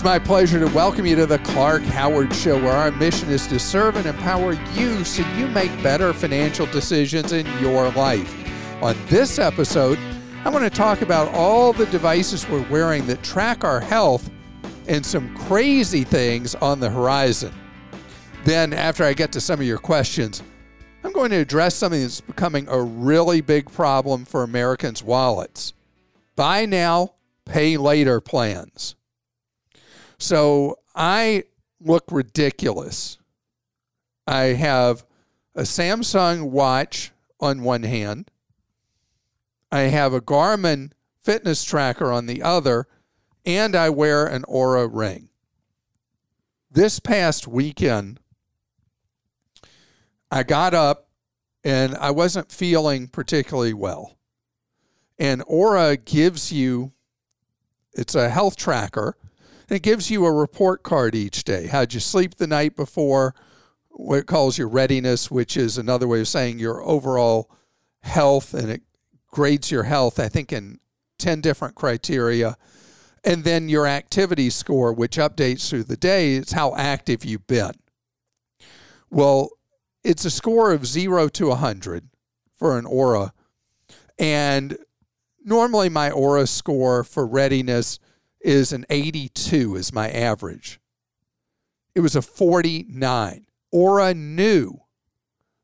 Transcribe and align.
It's 0.00 0.04
my 0.06 0.18
pleasure 0.18 0.58
to 0.58 0.74
welcome 0.74 1.04
you 1.04 1.14
to 1.16 1.26
the 1.26 1.40
Clark 1.40 1.82
Howard 1.82 2.34
Show, 2.34 2.58
where 2.58 2.72
our 2.72 2.90
mission 2.90 3.28
is 3.28 3.46
to 3.48 3.58
serve 3.58 3.96
and 3.96 4.06
empower 4.06 4.54
you 4.72 5.04
so 5.04 5.20
you 5.36 5.46
make 5.48 5.70
better 5.82 6.14
financial 6.14 6.64
decisions 6.64 7.32
in 7.32 7.46
your 7.60 7.90
life. 7.90 8.34
On 8.82 8.96
this 9.08 9.38
episode, 9.38 9.98
I 10.42 10.48
want 10.48 10.64
to 10.64 10.70
talk 10.70 11.02
about 11.02 11.28
all 11.34 11.74
the 11.74 11.84
devices 11.84 12.48
we're 12.48 12.66
wearing 12.70 13.06
that 13.08 13.22
track 13.22 13.62
our 13.62 13.78
health 13.78 14.30
and 14.88 15.04
some 15.04 15.36
crazy 15.36 16.04
things 16.04 16.54
on 16.54 16.80
the 16.80 16.88
horizon. 16.88 17.52
Then, 18.44 18.72
after 18.72 19.04
I 19.04 19.12
get 19.12 19.32
to 19.32 19.40
some 19.42 19.60
of 19.60 19.66
your 19.66 19.76
questions, 19.76 20.42
I'm 21.04 21.12
going 21.12 21.30
to 21.32 21.36
address 21.36 21.74
something 21.74 22.00
that's 22.00 22.22
becoming 22.22 22.66
a 22.70 22.80
really 22.80 23.42
big 23.42 23.70
problem 23.70 24.24
for 24.24 24.44
Americans' 24.44 25.02
wallets 25.02 25.74
buy 26.36 26.64
now, 26.64 27.16
pay 27.44 27.76
later 27.76 28.22
plans. 28.22 28.96
So 30.20 30.78
I 30.94 31.44
look 31.80 32.04
ridiculous. 32.10 33.16
I 34.26 34.52
have 34.52 35.04
a 35.54 35.62
Samsung 35.62 36.50
watch 36.50 37.10
on 37.40 37.62
one 37.62 37.84
hand, 37.84 38.30
I 39.72 39.80
have 39.80 40.12
a 40.12 40.20
Garmin 40.20 40.92
fitness 41.22 41.64
tracker 41.64 42.12
on 42.12 42.26
the 42.26 42.42
other, 42.42 42.86
and 43.46 43.74
I 43.74 43.88
wear 43.88 44.26
an 44.26 44.42
Oura 44.42 44.88
ring. 44.92 45.30
This 46.70 47.00
past 47.00 47.48
weekend, 47.48 48.20
I 50.30 50.42
got 50.42 50.74
up 50.74 51.08
and 51.64 51.96
I 51.96 52.10
wasn't 52.10 52.52
feeling 52.52 53.08
particularly 53.08 53.72
well. 53.72 54.18
And 55.18 55.42
Oura 55.46 56.02
gives 56.04 56.52
you, 56.52 56.92
it's 57.94 58.14
a 58.14 58.28
health 58.28 58.56
tracker 58.56 59.16
and 59.70 59.76
it 59.76 59.82
gives 59.84 60.10
you 60.10 60.26
a 60.26 60.32
report 60.32 60.82
card 60.82 61.14
each 61.14 61.44
day. 61.44 61.68
How'd 61.68 61.94
you 61.94 62.00
sleep 62.00 62.34
the 62.34 62.48
night 62.48 62.74
before? 62.74 63.36
What 63.90 64.18
it 64.18 64.26
calls 64.26 64.58
your 64.58 64.68
readiness, 64.68 65.30
which 65.30 65.56
is 65.56 65.78
another 65.78 66.08
way 66.08 66.20
of 66.20 66.28
saying 66.28 66.58
your 66.58 66.82
overall 66.82 67.48
health, 68.02 68.52
and 68.52 68.68
it 68.68 68.82
grades 69.30 69.70
your 69.70 69.84
health, 69.84 70.18
I 70.18 70.28
think, 70.28 70.52
in 70.52 70.80
10 71.20 71.40
different 71.40 71.76
criteria. 71.76 72.56
And 73.22 73.44
then 73.44 73.68
your 73.68 73.86
activity 73.86 74.50
score, 74.50 74.92
which 74.92 75.16
updates 75.18 75.68
through 75.68 75.84
the 75.84 75.96
day, 75.96 76.34
it's 76.34 76.52
how 76.52 76.74
active 76.74 77.24
you've 77.24 77.46
been. 77.46 77.74
Well, 79.08 79.50
it's 80.02 80.24
a 80.24 80.30
score 80.30 80.72
of 80.72 80.84
zero 80.84 81.28
to 81.28 81.48
100 81.48 82.08
for 82.56 82.76
an 82.76 82.86
Oura. 82.86 83.30
And 84.18 84.78
normally 85.44 85.88
my 85.88 86.10
Oura 86.10 86.48
score 86.48 87.04
for 87.04 87.24
readiness 87.24 88.00
is 88.40 88.72
an 88.72 88.86
82 88.88 89.76
is 89.76 89.92
my 89.92 90.10
average. 90.10 90.80
It 91.94 92.00
was 92.00 92.16
a 92.16 92.22
49. 92.22 93.46
Oura 93.74 94.16
knew 94.16 94.80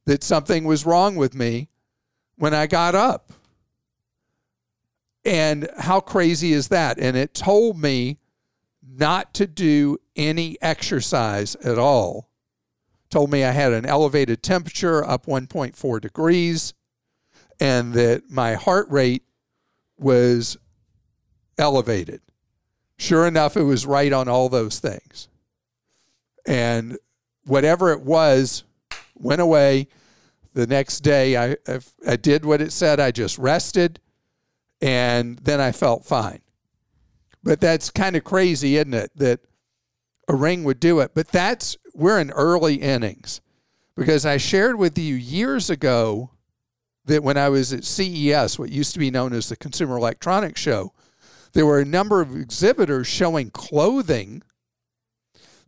that 0.04 0.22
something 0.22 0.64
was 0.64 0.86
wrong 0.86 1.16
with 1.16 1.34
me 1.34 1.69
when 2.36 2.54
I 2.54 2.66
got 2.66 2.94
up. 2.94 3.32
And 5.25 5.69
how 5.78 6.00
crazy 6.00 6.53
is 6.53 6.69
that? 6.69 6.98
And 6.98 7.16
it 7.16 7.34
told 7.34 7.78
me 7.78 8.19
not 8.86 9.34
to 9.34 9.47
do 9.47 9.98
any 10.15 10.56
exercise 10.62 11.56
at 11.56 11.78
all. 11.78 12.31
Told 13.10 13.31
me 13.31 13.44
I 13.44 13.50
had 13.50 13.72
an 13.72 13.86
elevated 13.86 14.42
temperature 14.42 15.04
up 15.04 15.26
1.4 15.26 16.00
degrees 16.00 16.75
and 17.59 17.94
that 17.94 18.31
my 18.31 18.54
heart 18.54 18.88
rate 18.91 19.25
was 19.98 20.56
elevated. 21.59 22.20
Sure 22.98 23.26
enough, 23.26 23.56
it 23.56 23.62
was 23.62 23.86
right 23.86 24.12
on 24.12 24.28
all 24.28 24.48
those 24.48 24.78
things. 24.78 25.28
And 26.46 26.98
whatever 27.46 27.92
it 27.92 28.02
was 28.02 28.64
went 29.14 29.40
away. 29.40 29.88
The 30.54 30.66
next 30.66 31.00
day, 31.00 31.36
I, 31.36 31.56
I 32.06 32.16
did 32.16 32.44
what 32.44 32.62
it 32.62 32.72
said. 32.72 32.98
I 32.98 33.10
just 33.10 33.36
rested, 33.38 34.00
and 34.80 35.38
then 35.38 35.60
I 35.60 35.72
felt 35.72 36.06
fine. 36.06 36.40
But 37.42 37.60
that's 37.60 37.90
kind 37.90 38.16
of 38.16 38.24
crazy, 38.24 38.76
isn't 38.76 38.94
it? 38.94 39.10
That 39.16 39.40
a 40.28 40.34
ring 40.34 40.64
would 40.64 40.80
do 40.80 41.00
it. 41.00 41.12
But 41.14 41.28
that's, 41.28 41.76
we're 41.94 42.18
in 42.18 42.30
early 42.30 42.76
innings 42.76 43.40
because 43.96 44.24
I 44.24 44.38
shared 44.38 44.76
with 44.76 44.98
you 44.98 45.14
years 45.14 45.68
ago 45.68 46.30
that 47.04 47.22
when 47.22 47.36
I 47.36 47.50
was 47.50 47.72
at 47.72 47.84
CES, 47.84 48.58
what 48.58 48.70
used 48.70 48.94
to 48.94 48.98
be 48.98 49.10
known 49.10 49.32
as 49.32 49.48
the 49.48 49.56
Consumer 49.56 49.96
Electronics 49.96 50.60
Show, 50.60 50.92
there 51.56 51.64
were 51.64 51.80
a 51.80 51.86
number 51.86 52.20
of 52.20 52.36
exhibitors 52.36 53.06
showing 53.06 53.48
clothing 53.48 54.42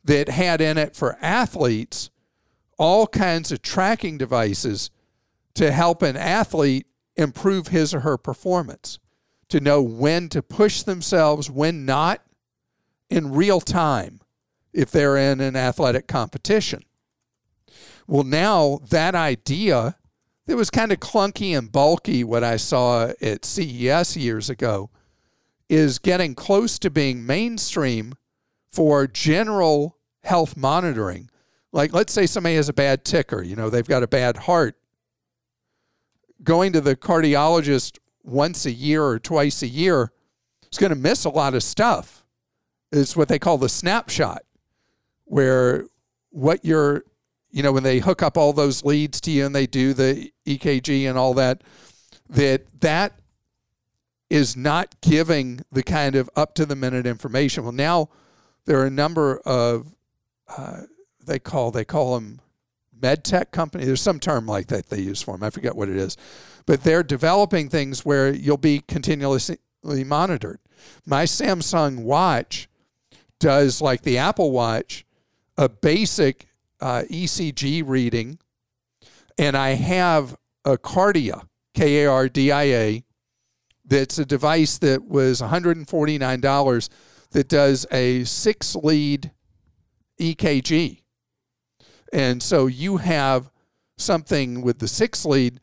that 0.05 0.29
had 0.29 0.61
in 0.61 0.77
it 0.77 0.95
for 0.95 1.17
athletes 1.23 2.11
all 2.77 3.07
kinds 3.07 3.51
of 3.51 3.63
tracking 3.63 4.19
devices 4.19 4.91
to 5.55 5.73
help 5.73 6.03
an 6.03 6.15
athlete 6.15 6.87
improve 7.17 7.69
his 7.69 7.95
or 7.95 8.01
her 8.01 8.19
performance, 8.19 8.99
to 9.49 9.61
know 9.61 9.81
when 9.81 10.29
to 10.29 10.43
push 10.43 10.83
themselves, 10.83 11.51
when 11.51 11.87
not, 11.87 12.23
in 13.09 13.33
real 13.33 13.59
time 13.59 14.21
if 14.75 14.91
they're 14.91 15.17
in 15.17 15.41
an 15.41 15.57
athletic 15.57 16.07
competition. 16.07 16.83
Well, 18.07 18.25
now 18.25 18.81
that 18.91 19.15
idea 19.15 19.97
that 20.45 20.57
was 20.57 20.69
kind 20.69 20.93
of 20.93 21.01
clunky 21.01 21.57
and 21.57 21.73
bulky, 21.73 22.25
what 22.25 22.45
I 22.45 22.59
saw 22.59 23.13
at 23.23 23.47
CES 23.47 24.19
years 24.19 24.51
ago, 24.51 24.91
is 25.69 25.99
getting 25.99 26.35
close 26.35 26.79
to 26.79 26.91
being 26.91 27.25
mainstream 27.27 28.15
for 28.71 29.07
general 29.07 29.97
health 30.23 30.57
monitoring. 30.57 31.31
Like, 31.73 31.93
let's 31.93 32.13
say 32.13 32.27
somebody 32.27 32.57
has 32.57 32.69
a 32.69 32.75
bad 32.75 33.05
ticker, 33.05 33.43
you 33.43 33.57
know, 33.57 33.71
they've 33.71 33.87
got 33.87 34.03
a 34.03 34.09
bad 34.09 34.37
heart. 34.37 34.77
Going 36.43 36.73
to 36.73 36.81
the 36.81 36.97
cardiologist 36.97 37.99
once 38.23 38.65
a 38.65 38.71
year 38.71 39.05
or 39.05 39.19
twice 39.19 39.63
a 39.63 39.67
year 39.67 40.13
is 40.71 40.79
going 40.79 40.91
to 40.91 40.97
miss 40.97 41.25
a 41.25 41.31
lot 41.31 41.55
of 41.55 41.63
stuff. 41.63 42.25
It's 42.93 43.17
what 43.17 43.29
they 43.29 43.39
call 43.39 43.59
the 43.59 43.69
snapshot, 43.69 44.43
where 45.25 45.85
what 46.31 46.65
you're, 46.65 47.05
you 47.51 47.63
know, 47.63 47.73
when 47.73 47.83
they 47.83 47.99
hook 47.99 48.23
up 48.23 48.39
all 48.39 48.53
those 48.53 48.85
leads 48.85 49.21
to 49.23 49.31
you 49.31 49.45
and 49.45 49.55
they 49.55 49.67
do 49.67 49.93
the 49.93 50.33
EKG 50.47 51.09
and 51.09 51.19
all 51.19 51.35
that, 51.35 51.63
that 52.31 52.63
that 52.81 53.19
is 54.31 54.57
not 54.57 55.01
giving 55.01 55.61
the 55.73 55.83
kind 55.83 56.15
of 56.15 56.29
up 56.37 56.55
to 56.55 56.67
the 56.67 56.77
minute 56.77 57.07
information. 57.07 57.65
Well, 57.65 57.73
now 57.73 58.09
there 58.67 58.79
are 58.81 58.87
a 58.87 58.91
number 58.91 59.39
of 59.39 59.95
uh, 60.57 60.83
they 61.25 61.39
call 61.39 61.71
they 61.71 61.85
call 61.85 62.15
them 62.15 62.41
med 63.01 63.25
tech 63.25 63.51
company. 63.51 63.85
There's 63.85 64.01
some 64.01 64.21
term 64.21 64.47
like 64.47 64.67
that 64.69 64.89
they 64.89 65.01
use 65.01 65.23
for 65.23 65.33
them. 65.33 65.43
I 65.43 65.51
forget 65.51 65.77
what 65.77 65.89
it 65.89 65.97
is, 65.97 66.17
but 66.67 66.83
they're 66.83 67.03
developing 67.03 67.69
things 67.69 68.05
where 68.05 68.33
you'll 68.33 68.57
be 68.57 68.81
continuously 68.81 69.59
monitored. 69.85 70.59
My 71.07 71.25
Samsung 71.25 72.03
watch 72.03 72.69
does 73.39 73.81
like 73.81 74.03
the 74.03 74.19
Apple 74.19 74.51
Watch, 74.51 75.07
a 75.57 75.69
basic 75.69 76.49
uh, 76.81 77.03
ECG 77.11 77.83
reading, 77.87 78.39
and 79.39 79.57
I 79.57 79.71
have 79.71 80.37
a 80.65 80.77
Kardia, 80.77 81.47
K 81.75 82.05
A 82.05 82.11
R 82.11 82.29
D 82.29 82.53
I 82.53 82.63
A 82.65 83.05
that's 83.89 84.19
a 84.19 84.25
device 84.25 84.79
that 84.79 85.07
was 85.07 85.41
$149 85.41 86.89
that 87.31 87.49
does 87.49 87.87
a 87.91 88.25
six 88.25 88.77
lead 88.77 89.33
EKG. 90.21 91.03
And 92.13 92.43
so 92.43 92.67
you 92.67 92.99
have 92.99 93.51
something 93.97 94.63
with 94.63 94.79
the 94.79 94.89
six 94.89 95.25
lead 95.25 95.61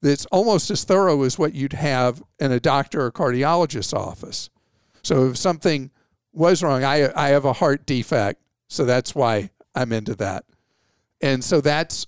that's 0.00 0.26
almost 0.26 0.70
as 0.70 0.84
thorough 0.84 1.22
as 1.22 1.38
what 1.38 1.54
you'd 1.54 1.72
have 1.72 2.22
in 2.38 2.52
a 2.52 2.60
doctor 2.60 3.04
or 3.04 3.10
cardiologist's 3.10 3.92
office. 3.92 4.48
So 5.02 5.30
if 5.30 5.36
something 5.36 5.90
was 6.32 6.62
wrong, 6.62 6.84
I, 6.84 7.10
I 7.16 7.28
have 7.28 7.44
a 7.44 7.54
heart 7.54 7.86
defect, 7.86 8.40
so 8.68 8.84
that's 8.84 9.14
why 9.14 9.50
I'm 9.74 9.92
into 9.92 10.14
that. 10.16 10.44
And 11.20 11.42
so 11.42 11.60
that's 11.60 12.06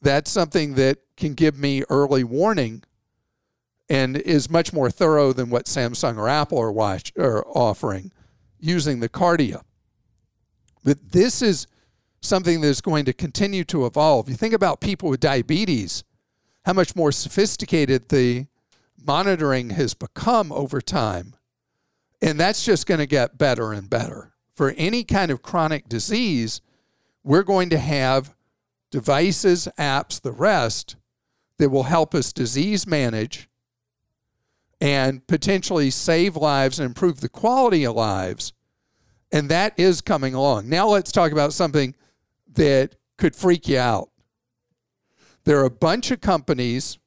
that's 0.00 0.30
something 0.30 0.74
that 0.74 0.98
can 1.16 1.34
give 1.34 1.58
me 1.58 1.82
early 1.88 2.22
warning 2.22 2.84
and 3.88 4.16
is 4.16 4.50
much 4.50 4.72
more 4.72 4.90
thorough 4.90 5.32
than 5.32 5.50
what 5.50 5.66
Samsung 5.66 6.16
or 6.18 6.28
Apple 6.28 6.58
are, 6.58 6.72
watch, 6.72 7.12
offering 7.16 8.12
using 8.60 9.00
the 9.00 9.08
Kardia. 9.08 9.62
But 10.84 11.12
this 11.12 11.42
is 11.42 11.66
something 12.20 12.60
that's 12.60 12.80
going 12.80 13.04
to 13.06 13.12
continue 13.12 13.64
to 13.64 13.86
evolve. 13.86 14.28
You 14.28 14.34
think 14.34 14.54
about 14.54 14.80
people 14.80 15.08
with 15.08 15.20
diabetes, 15.20 16.04
how 16.64 16.72
much 16.72 16.96
more 16.96 17.12
sophisticated 17.12 18.08
the 18.08 18.46
monitoring 19.04 19.70
has 19.70 19.94
become 19.94 20.52
over 20.52 20.80
time. 20.80 21.34
And 22.20 22.38
that's 22.38 22.64
just 22.64 22.86
going 22.86 22.98
to 22.98 23.06
get 23.06 23.38
better 23.38 23.72
and 23.72 23.88
better. 23.88 24.32
For 24.54 24.70
any 24.76 25.04
kind 25.04 25.30
of 25.30 25.42
chronic 25.42 25.88
disease, 25.88 26.60
we're 27.22 27.44
going 27.44 27.70
to 27.70 27.78
have 27.78 28.34
devices, 28.90 29.68
apps, 29.78 30.20
the 30.20 30.32
rest 30.32 30.96
that 31.58 31.70
will 31.70 31.84
help 31.84 32.14
us 32.14 32.32
disease 32.32 32.86
manage 32.86 33.47
and 34.80 35.26
potentially 35.26 35.90
save 35.90 36.36
lives 36.36 36.78
and 36.78 36.86
improve 36.86 37.20
the 37.20 37.28
quality 37.28 37.84
of 37.84 37.96
lives. 37.96 38.52
And 39.32 39.48
that 39.50 39.78
is 39.78 40.00
coming 40.00 40.34
along. 40.34 40.68
Now 40.68 40.88
let's 40.88 41.12
talk 41.12 41.32
about 41.32 41.52
something 41.52 41.94
that 42.54 42.94
could 43.16 43.36
freak 43.36 43.68
you 43.68 43.78
out. 43.78 44.10
There 45.44 45.58
are 45.60 45.64
a 45.64 45.70
bunch 45.70 46.10
of 46.10 46.20
companies 46.20 46.98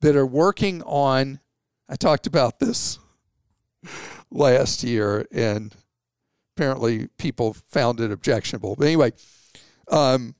that 0.00 0.16
are 0.16 0.26
working 0.26 0.82
on, 0.82 1.40
I 1.88 1.96
talked 1.96 2.26
about 2.26 2.58
this 2.58 2.98
last 4.30 4.82
year, 4.82 5.26
and 5.30 5.74
apparently 6.56 7.08
people 7.18 7.54
found 7.68 8.00
it 8.00 8.10
objectionable. 8.10 8.74
But 8.76 8.86
anyway, 8.86 9.12
um, 9.88 10.34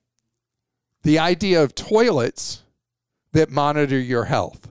the 1.03 1.19
idea 1.19 1.63
of 1.63 1.75
toilets 1.75 2.63
that 3.33 3.51
monitor 3.51 3.99
your 3.99 4.25
health, 4.25 4.69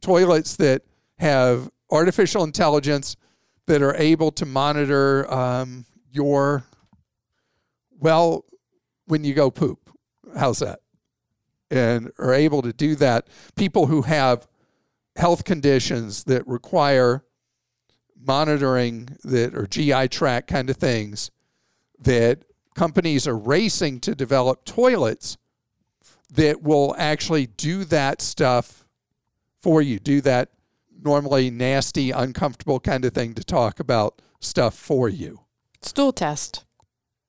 toilets 0.00 0.56
that 0.56 0.82
have 1.18 1.70
artificial 1.90 2.44
intelligence 2.44 3.16
that 3.66 3.82
are 3.82 3.94
able 3.96 4.30
to 4.32 4.46
monitor 4.46 5.32
um, 5.32 5.84
your, 6.10 6.64
well, 7.98 8.44
when 9.06 9.24
you 9.24 9.34
go 9.34 9.50
poop. 9.50 9.90
How's 10.36 10.60
that? 10.60 10.80
And 11.70 12.10
are 12.18 12.34
able 12.34 12.62
to 12.62 12.72
do 12.72 12.96
that. 12.96 13.28
People 13.54 13.86
who 13.86 14.02
have 14.02 14.48
health 15.16 15.44
conditions 15.44 16.24
that 16.24 16.46
require 16.46 17.24
monitoring 18.20 19.08
that 19.24 19.54
or 19.54 19.66
GI 19.66 20.08
tract 20.08 20.48
kind 20.48 20.68
of 20.70 20.76
things 20.76 21.30
that 22.00 22.44
companies 22.74 23.26
are 23.26 23.36
racing 23.36 24.00
to 24.00 24.14
develop 24.14 24.64
toilets 24.64 25.36
that 26.32 26.62
will 26.62 26.94
actually 26.98 27.46
do 27.46 27.84
that 27.84 28.22
stuff 28.22 28.79
for 29.60 29.82
you, 29.82 29.98
do 29.98 30.20
that 30.22 30.50
normally 31.02 31.50
nasty, 31.50 32.10
uncomfortable 32.10 32.80
kind 32.80 33.04
of 33.04 33.14
thing 33.14 33.34
to 33.34 33.44
talk 33.44 33.80
about 33.80 34.20
stuff 34.40 34.74
for 34.74 35.08
you. 35.08 35.40
Stool 35.82 36.12
test. 36.12 36.64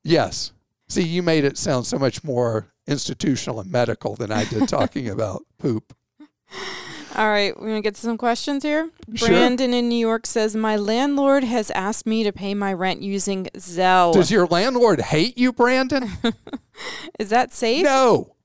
Yes. 0.03 0.51
See, 0.89 1.03
you 1.03 1.23
made 1.23 1.45
it 1.45 1.57
sound 1.57 1.85
so 1.85 1.97
much 1.97 2.23
more 2.23 2.73
institutional 2.87 3.59
and 3.61 3.71
medical 3.71 4.15
than 4.15 4.31
I 4.31 4.45
did 4.45 4.67
talking 4.67 5.09
about 5.15 5.43
poop. 5.57 5.95
All 7.15 7.27
right, 7.27 7.57
we're 7.59 7.67
gonna 7.67 7.81
get 7.81 7.95
to 7.95 8.01
some 8.01 8.17
questions 8.17 8.63
here. 8.63 8.89
Sure. 9.13 9.27
Brandon 9.27 9.73
in 9.73 9.89
New 9.89 9.97
York 9.97 10.25
says, 10.25 10.55
"My 10.55 10.77
landlord 10.77 11.43
has 11.43 11.69
asked 11.71 12.05
me 12.05 12.23
to 12.23 12.31
pay 12.31 12.53
my 12.53 12.71
rent 12.71 13.01
using 13.01 13.45
Zelle. 13.57 14.13
Does 14.13 14.31
your 14.31 14.47
landlord 14.47 15.01
hate 15.01 15.37
you, 15.37 15.51
Brandon? 15.51 16.09
Is 17.19 17.29
that 17.29 17.53
safe? 17.53 17.83
no. 17.83 18.35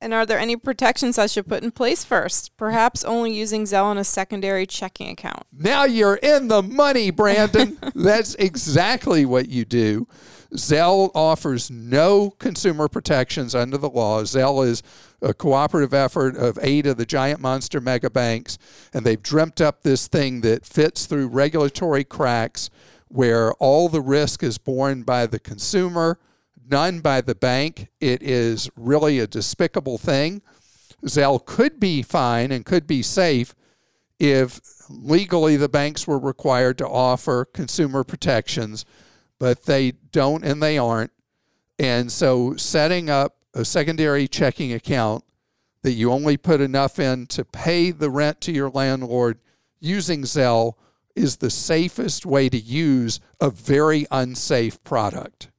And 0.00 0.14
are 0.14 0.24
there 0.24 0.38
any 0.38 0.56
protections 0.56 1.18
I 1.18 1.26
should 1.26 1.46
put 1.46 1.62
in 1.62 1.70
place 1.70 2.04
first? 2.04 2.56
Perhaps 2.56 3.04
only 3.04 3.34
using 3.34 3.64
Zelle 3.64 3.92
in 3.92 3.98
a 3.98 4.04
secondary 4.04 4.66
checking 4.66 5.10
account. 5.10 5.44
Now 5.52 5.84
you're 5.84 6.16
in 6.16 6.48
the 6.48 6.62
money, 6.62 7.10
Brandon. 7.10 7.78
That's 7.94 8.34
exactly 8.36 9.26
what 9.26 9.48
you 9.48 9.66
do. 9.66 10.08
Zelle 10.54 11.10
offers 11.14 11.70
no 11.70 12.30
consumer 12.30 12.88
protections 12.88 13.54
under 13.54 13.76
the 13.76 13.90
law. 13.90 14.22
Zelle 14.22 14.66
is 14.66 14.82
a 15.22 15.34
cooperative 15.34 15.94
effort 15.94 16.36
of 16.36 16.58
eight 16.62 16.86
of 16.86 16.96
the 16.96 17.06
giant 17.06 17.40
monster 17.40 17.80
mega 17.80 18.10
banks, 18.10 18.58
and 18.92 19.04
they've 19.04 19.22
dreamt 19.22 19.60
up 19.60 19.82
this 19.82 20.08
thing 20.08 20.40
that 20.40 20.64
fits 20.64 21.06
through 21.06 21.28
regulatory 21.28 22.04
cracks 22.04 22.70
where 23.08 23.52
all 23.54 23.88
the 23.88 24.00
risk 24.00 24.42
is 24.42 24.56
borne 24.56 25.02
by 25.02 25.26
the 25.26 25.38
consumer, 25.38 26.18
none 26.70 27.00
by 27.00 27.20
the 27.20 27.34
bank. 27.34 27.88
It 28.00 28.22
is 28.22 28.70
really 28.76 29.18
a 29.18 29.26
despicable 29.26 29.98
thing. 29.98 30.42
Zelle 31.06 31.44
could 31.44 31.80
be 31.80 32.02
fine 32.02 32.52
and 32.52 32.64
could 32.64 32.86
be 32.86 33.02
safe 33.02 33.54
if 34.18 34.60
legally 34.88 35.56
the 35.56 35.68
banks 35.68 36.06
were 36.06 36.18
required 36.18 36.76
to 36.78 36.88
offer 36.88 37.44
consumer 37.44 38.04
protections, 38.04 38.84
but 39.38 39.64
they 39.64 39.92
don't 40.12 40.44
and 40.44 40.62
they 40.62 40.76
aren't. 40.76 41.12
And 41.78 42.12
so 42.12 42.54
setting 42.56 43.08
up 43.08 43.36
a 43.54 43.64
secondary 43.64 44.28
checking 44.28 44.72
account 44.72 45.24
that 45.82 45.92
you 45.92 46.12
only 46.12 46.36
put 46.36 46.60
enough 46.60 46.98
in 46.98 47.26
to 47.28 47.44
pay 47.44 47.90
the 47.90 48.10
rent 48.10 48.40
to 48.42 48.52
your 48.52 48.68
landlord 48.68 49.38
using 49.80 50.22
Zelle 50.22 50.74
is 51.16 51.38
the 51.38 51.50
safest 51.50 52.26
way 52.26 52.48
to 52.48 52.58
use 52.58 53.20
a 53.40 53.50
very 53.50 54.06
unsafe 54.10 54.82
product. 54.84 55.49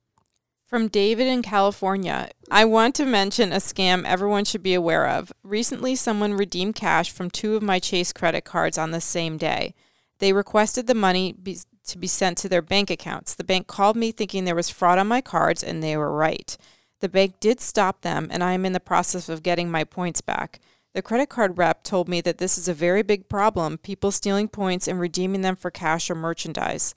From 0.71 0.87
David 0.87 1.27
in 1.27 1.41
California, 1.41 2.29
I 2.49 2.63
want 2.63 2.95
to 2.95 3.05
mention 3.05 3.51
a 3.51 3.57
scam 3.57 4.05
everyone 4.05 4.45
should 4.45 4.63
be 4.63 4.73
aware 4.73 5.05
of. 5.05 5.33
Recently, 5.43 5.97
someone 5.97 6.33
redeemed 6.33 6.75
cash 6.75 7.11
from 7.11 7.29
two 7.29 7.57
of 7.57 7.61
my 7.61 7.77
Chase 7.77 8.13
credit 8.13 8.45
cards 8.45 8.77
on 8.77 8.91
the 8.91 9.01
same 9.01 9.37
day. 9.37 9.75
They 10.19 10.31
requested 10.31 10.87
the 10.87 10.95
money 10.95 11.33
be, 11.33 11.57
to 11.87 11.97
be 11.97 12.07
sent 12.07 12.37
to 12.37 12.47
their 12.47 12.61
bank 12.61 12.89
accounts. 12.89 13.35
The 13.35 13.43
bank 13.43 13.67
called 13.67 13.97
me 13.97 14.13
thinking 14.13 14.45
there 14.45 14.55
was 14.55 14.69
fraud 14.69 14.97
on 14.97 15.09
my 15.09 15.19
cards, 15.19 15.61
and 15.61 15.83
they 15.83 15.97
were 15.97 16.15
right. 16.15 16.55
The 17.01 17.09
bank 17.09 17.41
did 17.41 17.59
stop 17.59 17.99
them, 17.99 18.29
and 18.31 18.41
I 18.41 18.53
am 18.53 18.65
in 18.65 18.71
the 18.71 18.79
process 18.79 19.27
of 19.27 19.43
getting 19.43 19.69
my 19.69 19.83
points 19.83 20.21
back. 20.21 20.61
The 20.93 21.01
credit 21.01 21.27
card 21.27 21.57
rep 21.57 21.83
told 21.83 22.07
me 22.07 22.21
that 22.21 22.37
this 22.37 22.57
is 22.57 22.69
a 22.69 22.73
very 22.73 23.01
big 23.01 23.27
problem 23.27 23.77
people 23.77 24.09
stealing 24.09 24.47
points 24.47 24.87
and 24.87 25.01
redeeming 25.01 25.41
them 25.41 25.57
for 25.57 25.69
cash 25.69 26.09
or 26.09 26.15
merchandise. 26.15 26.95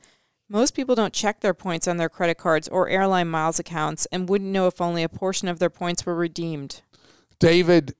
Most 0.49 0.75
people 0.75 0.95
don't 0.95 1.15
check 1.15 1.41
their 1.41 1.55
points 1.55 1.89
on 1.89 1.97
their 1.97 2.09
credit 2.09 2.37
cards 2.37 2.69
or 2.69 2.89
airline 2.89 3.29
miles 3.29 3.59
accounts 3.59 4.07
and 4.13 4.29
wouldn't 4.29 4.51
know 4.51 4.67
if 4.67 4.81
only 4.81 5.03
a 5.03 5.09
portion 5.09 5.49
of 5.49 5.59
their 5.59 5.71
points 5.71 6.05
were 6.05 6.15
redeemed. 6.15 6.83
David, 7.39 7.95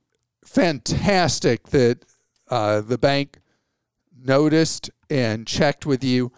fantastic 0.45 1.69
that 1.69 2.05
uh, 2.49 2.81
the 2.81 2.97
bank 2.97 3.39
noticed 4.15 4.91
and 5.09 5.47
checked 5.47 5.85
with 5.85 6.03
you, 6.03 6.31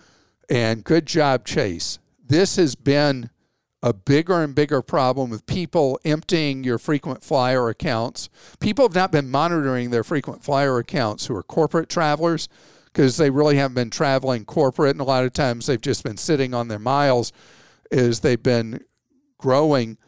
and 0.49 0.83
good 0.83 1.05
job, 1.05 1.45
Chase. 1.45 1.99
This 2.25 2.55
has 2.55 2.75
been 2.75 3.29
a 3.83 3.93
bigger 3.93 4.41
and 4.41 4.55
bigger 4.55 4.81
problem 4.81 5.29
with 5.29 5.45
people 5.45 5.99
emptying 6.03 6.63
your 6.63 6.77
frequent 6.77 7.23
flyer 7.23 7.69
accounts. 7.69 8.29
People 8.59 8.85
have 8.85 8.95
not 8.95 9.11
been 9.11 9.29
monitoring 9.29 9.91
their 9.91 10.03
frequent 10.03 10.43
flyer 10.43 10.77
accounts 10.77 11.27
who 11.27 11.35
are 11.35 11.43
corporate 11.43 11.89
travelers 11.89 12.49
because 12.97 13.15
they 13.17 13.29
really 13.29 13.57
haven't 13.57 13.75
been 13.75 13.91
traveling 13.91 14.43
corporate, 14.43 14.89
and 14.89 15.01
a 15.01 15.03
lot 15.03 15.23
of 15.23 15.31
times 15.31 15.67
they've 15.67 15.79
just 15.79 16.03
been 16.03 16.17
sitting 16.17 16.55
on 16.55 16.67
their 16.67 16.79
miles 16.79 17.31
as 17.91 18.21
they've 18.21 18.41
been 18.41 18.83
growing 19.37 19.99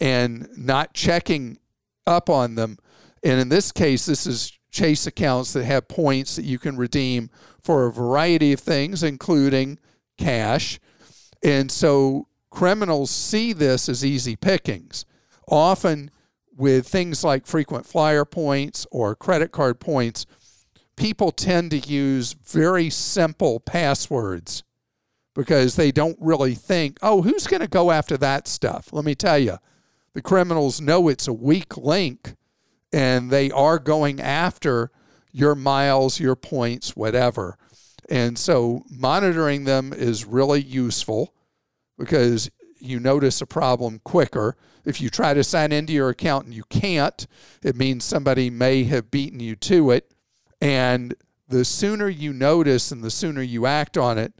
and 0.00 0.48
not 0.56 0.94
checking 0.94 1.58
up 2.06 2.30
on 2.30 2.54
them. 2.54 2.78
And 3.22 3.38
in 3.38 3.50
this 3.50 3.70
case, 3.70 4.06
this 4.06 4.26
is 4.26 4.58
Chase 4.70 5.06
accounts 5.06 5.52
that 5.52 5.66
have 5.66 5.88
points 5.88 6.36
that 6.36 6.46
you 6.46 6.58
can 6.58 6.78
redeem 6.78 7.28
for 7.60 7.84
a 7.84 7.92
variety 7.92 8.54
of 8.54 8.60
things, 8.60 9.02
including 9.02 9.78
cash. 10.16 10.80
And 11.42 11.70
so 11.70 12.28
criminals 12.48 13.10
see 13.10 13.52
this 13.52 13.90
as 13.90 14.06
easy 14.06 14.36
pickings. 14.36 15.04
Often, 15.48 16.10
with 16.56 16.88
things 16.88 17.24
like 17.24 17.46
frequent 17.46 17.84
flyer 17.84 18.24
points 18.24 18.86
or 18.90 19.14
credit 19.14 19.52
card 19.52 19.80
points, 19.80 20.24
people 20.96 21.30
tend 21.30 21.70
to 21.72 21.78
use 21.78 22.32
very 22.32 22.90
simple 22.90 23.60
passwords 23.60 24.62
because 25.34 25.76
they 25.76 25.90
don't 25.90 26.18
really 26.20 26.54
think, 26.54 26.98
oh, 27.02 27.22
who's 27.22 27.46
going 27.46 27.62
to 27.62 27.68
go 27.68 27.90
after 27.90 28.16
that 28.18 28.46
stuff? 28.46 28.92
Let 28.92 29.04
me 29.04 29.14
tell 29.14 29.38
you, 29.38 29.58
the 30.14 30.22
criminals 30.22 30.80
know 30.80 31.08
it's 31.08 31.26
a 31.26 31.32
weak 31.32 31.76
link 31.76 32.34
and 32.92 33.30
they 33.30 33.50
are 33.50 33.78
going 33.78 34.20
after 34.20 34.90
your 35.32 35.54
miles, 35.54 36.20
your 36.20 36.36
points, 36.36 36.94
whatever. 36.94 37.56
And 38.10 38.38
so 38.38 38.84
monitoring 38.90 39.64
them 39.64 39.92
is 39.94 40.26
really 40.26 40.60
useful 40.60 41.32
because 41.98 42.50
you 42.78 43.00
notice 43.00 43.40
a 43.40 43.46
problem 43.46 44.00
quicker. 44.04 44.56
If 44.84 45.00
you 45.00 45.08
try 45.08 45.32
to 45.32 45.44
sign 45.44 45.72
into 45.72 45.92
your 45.92 46.10
account 46.10 46.46
and 46.46 46.54
you 46.54 46.64
can't, 46.64 47.26
it 47.62 47.76
means 47.76 48.04
somebody 48.04 48.50
may 48.50 48.84
have 48.84 49.10
beaten 49.10 49.40
you 49.40 49.56
to 49.56 49.92
it. 49.92 50.11
And 50.62 51.16
the 51.48 51.64
sooner 51.64 52.08
you 52.08 52.32
notice 52.32 52.92
and 52.92 53.02
the 53.02 53.10
sooner 53.10 53.42
you 53.42 53.66
act 53.66 53.98
on 53.98 54.16
it, 54.16 54.32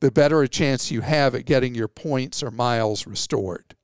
the 0.00 0.10
better 0.10 0.42
a 0.42 0.48
chance 0.48 0.90
you 0.90 1.02
have 1.02 1.36
at 1.36 1.44
getting 1.44 1.76
your 1.76 1.86
points 1.86 2.42
or 2.42 2.50
miles 2.50 3.06
restored. 3.06 3.76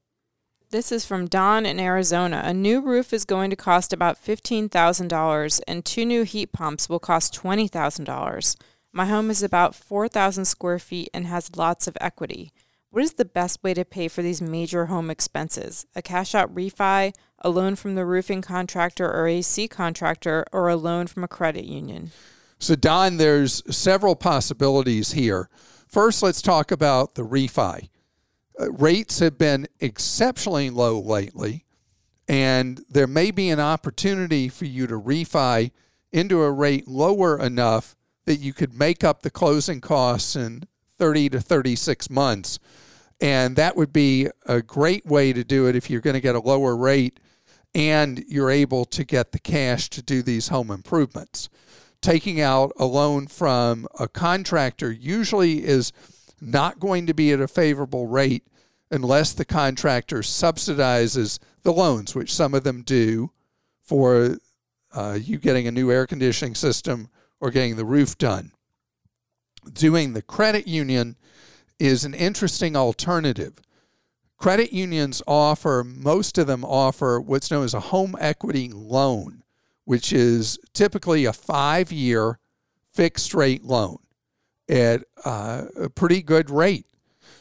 This 0.71 0.91
is 0.91 1.05
from 1.05 1.29
Don 1.29 1.65
in 1.65 1.79
Arizona. 1.79 2.43
A 2.45 2.53
new 2.53 2.81
roof 2.81 3.13
is 3.13 3.25
going 3.25 3.49
to 3.51 3.57
cost 3.57 3.93
about 3.93 4.17
$15,000 4.17 5.61
and 5.69 5.85
two 5.85 6.05
new 6.05 6.25
heat 6.25 6.53
pumps 6.53 6.89
will 6.89 6.99
cost 6.99 7.33
$20,000. 7.41 8.57
My 8.93 9.07
home 9.07 9.31
is 9.31 9.45
about 9.45 9.77
4,000 9.77 10.47
square 10.47 10.81
feet 10.81 11.11
and 11.15 11.27
has 11.27 11.57
lots 11.57 11.87
of 11.87 11.97
equity. 12.01 12.51
What 12.91 13.05
is 13.05 13.15
the 13.15 13.25
best 13.25 13.63
way 13.63 13.73
to 13.73 13.85
pay 13.85 14.09
for 14.09 14.23
these 14.23 14.43
major 14.43 14.87
home 14.87 15.11
expenses? 15.11 15.87
A 15.95 16.03
cash 16.03 16.35
out 16.35 16.53
refi, 16.53 17.13
a 17.45 17.51
loan 17.51 17.77
from 17.77 17.95
the 17.95 18.07
roofing 18.07 18.43
contractor 18.43 19.09
or 19.09 19.29
AC 19.29 19.69
contractor, 19.69 20.45
or 20.51 20.69
a 20.69 20.77
loan 20.77 21.07
from 21.07 21.23
a 21.23 21.29
credit 21.29 21.67
union? 21.67 22.11
So, 22.59 22.75
Don, 22.75 23.19
there's 23.19 23.63
several 23.77 24.17
possibilities 24.17 25.13
here. 25.13 25.51
First, 25.87 26.23
let's 26.23 26.41
talk 26.41 26.71
about 26.73 27.15
the 27.15 27.23
refi. 27.23 27.91
Uh, 28.59 28.73
rates 28.73 29.19
have 29.19 29.37
been 29.37 29.69
exceptionally 29.81 30.71
low 30.71 30.99
lately, 30.99 31.67
and 32.27 32.83
there 32.89 33.07
may 33.07 33.31
be 33.31 33.51
an 33.51 33.61
opportunity 33.61 34.49
for 34.49 34.65
you 34.65 34.87
to 34.87 34.99
refi 34.99 35.71
into 36.11 36.43
a 36.43 36.51
rate 36.51 36.89
lower 36.89 37.39
enough 37.39 37.95
that 38.25 38.37
you 38.37 38.55
could 38.55 38.73
make 38.73 39.05
up 39.05 39.21
the 39.21 39.31
closing 39.31 39.81
costs 39.81 40.35
in 40.35 40.63
30 40.97 41.29
to 41.31 41.41
36 41.41 42.09
months. 42.09 42.59
And 43.21 43.57
that 43.57 43.77
would 43.77 43.93
be 43.93 44.29
a 44.47 44.63
great 44.63 45.05
way 45.05 45.33
to 45.33 45.45
do 45.45 45.67
it 45.67 45.77
if 45.77 45.91
you're 45.91 46.01
going 46.01 46.15
to 46.15 46.21
get 46.21 46.35
a 46.35 46.41
lower 46.41 46.77
rate 46.77 47.21
and 47.75 48.25
you're 48.29 48.51
able 48.51 48.85
to 48.85 49.05
get 49.05 49.33
the 49.33 49.39
cash 49.39 49.91
to 49.91 50.03
do 50.03 50.23
these 50.23 50.49
home 50.49 50.71
improvements. 50.71 51.49
Taking 52.01 52.41
out 52.41 52.73
a 52.79 52.85
loan 52.85 53.27
from 53.27 53.87
a 53.99 54.07
contractor 54.07 54.93
usually 54.93 55.65
is 55.65 55.93
not 56.41 56.79
going 56.79 57.07
to 57.07 57.15
be 57.15 57.33
at 57.33 57.41
a 57.41 57.49
favorable 57.49 58.07
rate 58.07 58.47
unless 58.91 59.33
the 59.33 59.45
contractor 59.45 60.19
subsidizes 60.19 61.39
the 61.63 61.73
loans, 61.73 62.15
which 62.15 62.33
some 62.33 62.55
of 62.55 62.63
them 62.63 62.83
do 62.83 63.31
for 63.83 64.37
uh, 64.95 65.19
you 65.21 65.39
getting 65.39 65.67
a 65.67 65.73
new 65.73 65.91
air 65.91 66.07
conditioning 66.07 66.55
system 66.55 67.09
or 67.41 67.51
getting 67.51 67.77
the 67.77 67.85
roof 67.85 68.17
done. 68.19 68.53
Doing 69.73 70.13
the 70.13 70.23
credit 70.23 70.69
union 70.69 71.17
is 71.79 72.05
an 72.05 72.15
interesting 72.15 72.77
alternative. 72.77 73.55
Credit 74.45 74.75
unions 74.75 75.23
offer, 75.27 75.83
most 75.83 76.37
of 76.37 76.47
them 76.47 76.67
offer 76.67 77.19
what's 77.19 77.51
known 77.51 77.65
as 77.65 77.73
a 77.73 77.81
home 77.81 78.15
equity 78.21 78.69
loan, 78.69 79.43
which 79.87 80.13
is 80.13 80.59
typically 80.75 81.25
a 81.25 81.33
five 81.33 81.91
year 81.91 82.39
fixed 82.93 83.33
rate 83.33 83.65
loan 83.65 84.01
at 84.69 85.03
uh, 85.25 85.65
a 85.81 85.89
pretty 85.89 86.21
good 86.21 86.51
rate. 86.51 86.85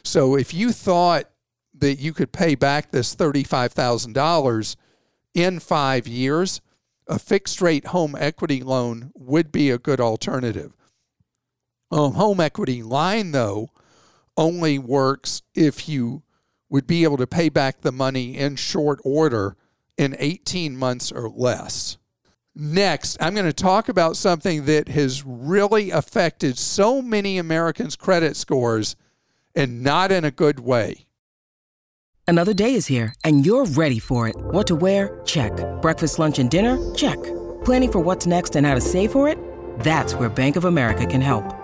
So 0.02 0.34
if 0.34 0.54
you 0.54 0.72
thought 0.72 1.28
that 1.74 1.96
you 1.96 2.14
could 2.14 2.32
pay 2.32 2.54
back 2.54 2.90
this 2.90 3.14
$35,000 3.14 4.76
in 5.34 5.60
five 5.60 6.08
years, 6.08 6.62
a 7.06 7.18
fixed 7.18 7.60
rate 7.60 7.88
home 7.88 8.16
equity 8.18 8.62
loan 8.62 9.12
would 9.14 9.52
be 9.52 9.68
a 9.68 9.76
good 9.76 10.00
alternative. 10.00 10.72
A 11.90 12.08
home 12.08 12.40
equity 12.40 12.82
line, 12.82 13.32
though, 13.32 13.68
only 14.38 14.78
works 14.78 15.42
if 15.54 15.86
you 15.86 16.22
would 16.74 16.88
be 16.88 17.04
able 17.04 17.16
to 17.16 17.24
pay 17.24 17.48
back 17.48 17.82
the 17.82 17.92
money 17.92 18.36
in 18.36 18.56
short 18.56 18.98
order 19.04 19.56
in 19.96 20.16
18 20.18 20.76
months 20.76 21.12
or 21.12 21.28
less. 21.28 21.98
Next, 22.52 23.16
I'm 23.20 23.32
going 23.32 23.46
to 23.46 23.52
talk 23.52 23.88
about 23.88 24.16
something 24.16 24.64
that 24.64 24.88
has 24.88 25.24
really 25.24 25.92
affected 25.92 26.58
so 26.58 27.00
many 27.00 27.38
Americans' 27.38 27.94
credit 27.94 28.34
scores 28.34 28.96
and 29.54 29.84
not 29.84 30.10
in 30.10 30.24
a 30.24 30.32
good 30.32 30.58
way. 30.58 31.06
Another 32.26 32.52
day 32.52 32.74
is 32.74 32.88
here 32.88 33.14
and 33.22 33.46
you're 33.46 33.66
ready 33.66 34.00
for 34.00 34.26
it. 34.26 34.34
What 34.36 34.66
to 34.66 34.74
wear? 34.74 35.20
Check. 35.24 35.52
Breakfast, 35.80 36.18
lunch, 36.18 36.40
and 36.40 36.50
dinner? 36.50 36.76
Check. 36.96 37.22
Planning 37.64 37.92
for 37.92 38.00
what's 38.00 38.26
next 38.26 38.56
and 38.56 38.66
how 38.66 38.74
to 38.74 38.80
save 38.80 39.12
for 39.12 39.28
it? 39.28 39.38
That's 39.78 40.14
where 40.14 40.28
Bank 40.28 40.56
of 40.56 40.64
America 40.64 41.06
can 41.06 41.20
help. 41.20 41.63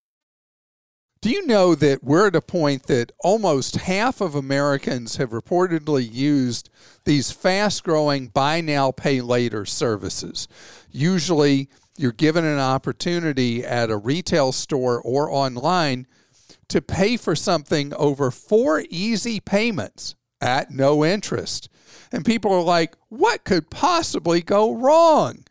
Do 1.21 1.29
you 1.29 1.45
know 1.45 1.75
that 1.75 2.03
we're 2.03 2.27
at 2.27 2.35
a 2.35 2.41
point 2.41 2.87
that 2.87 3.11
almost 3.19 3.75
half 3.75 4.21
of 4.21 4.33
Americans 4.33 5.17
have 5.17 5.29
reportedly 5.29 6.11
used 6.11 6.71
these 7.05 7.29
fast 7.29 7.83
growing 7.83 8.29
buy 8.29 8.59
now, 8.59 8.91
pay 8.91 9.21
later 9.21 9.63
services? 9.63 10.47
Usually, 10.89 11.69
you're 11.95 12.11
given 12.11 12.43
an 12.43 12.57
opportunity 12.57 13.63
at 13.63 13.91
a 13.91 13.97
retail 13.97 14.51
store 14.51 14.99
or 14.99 15.29
online 15.29 16.07
to 16.69 16.81
pay 16.81 17.17
for 17.17 17.35
something 17.35 17.93
over 17.93 18.31
four 18.31 18.83
easy 18.89 19.39
payments 19.39 20.15
at 20.41 20.71
no 20.71 21.05
interest. 21.05 21.69
And 22.11 22.25
people 22.25 22.51
are 22.51 22.63
like, 22.63 22.95
what 23.09 23.43
could 23.43 23.69
possibly 23.69 24.41
go 24.41 24.73
wrong? 24.73 25.43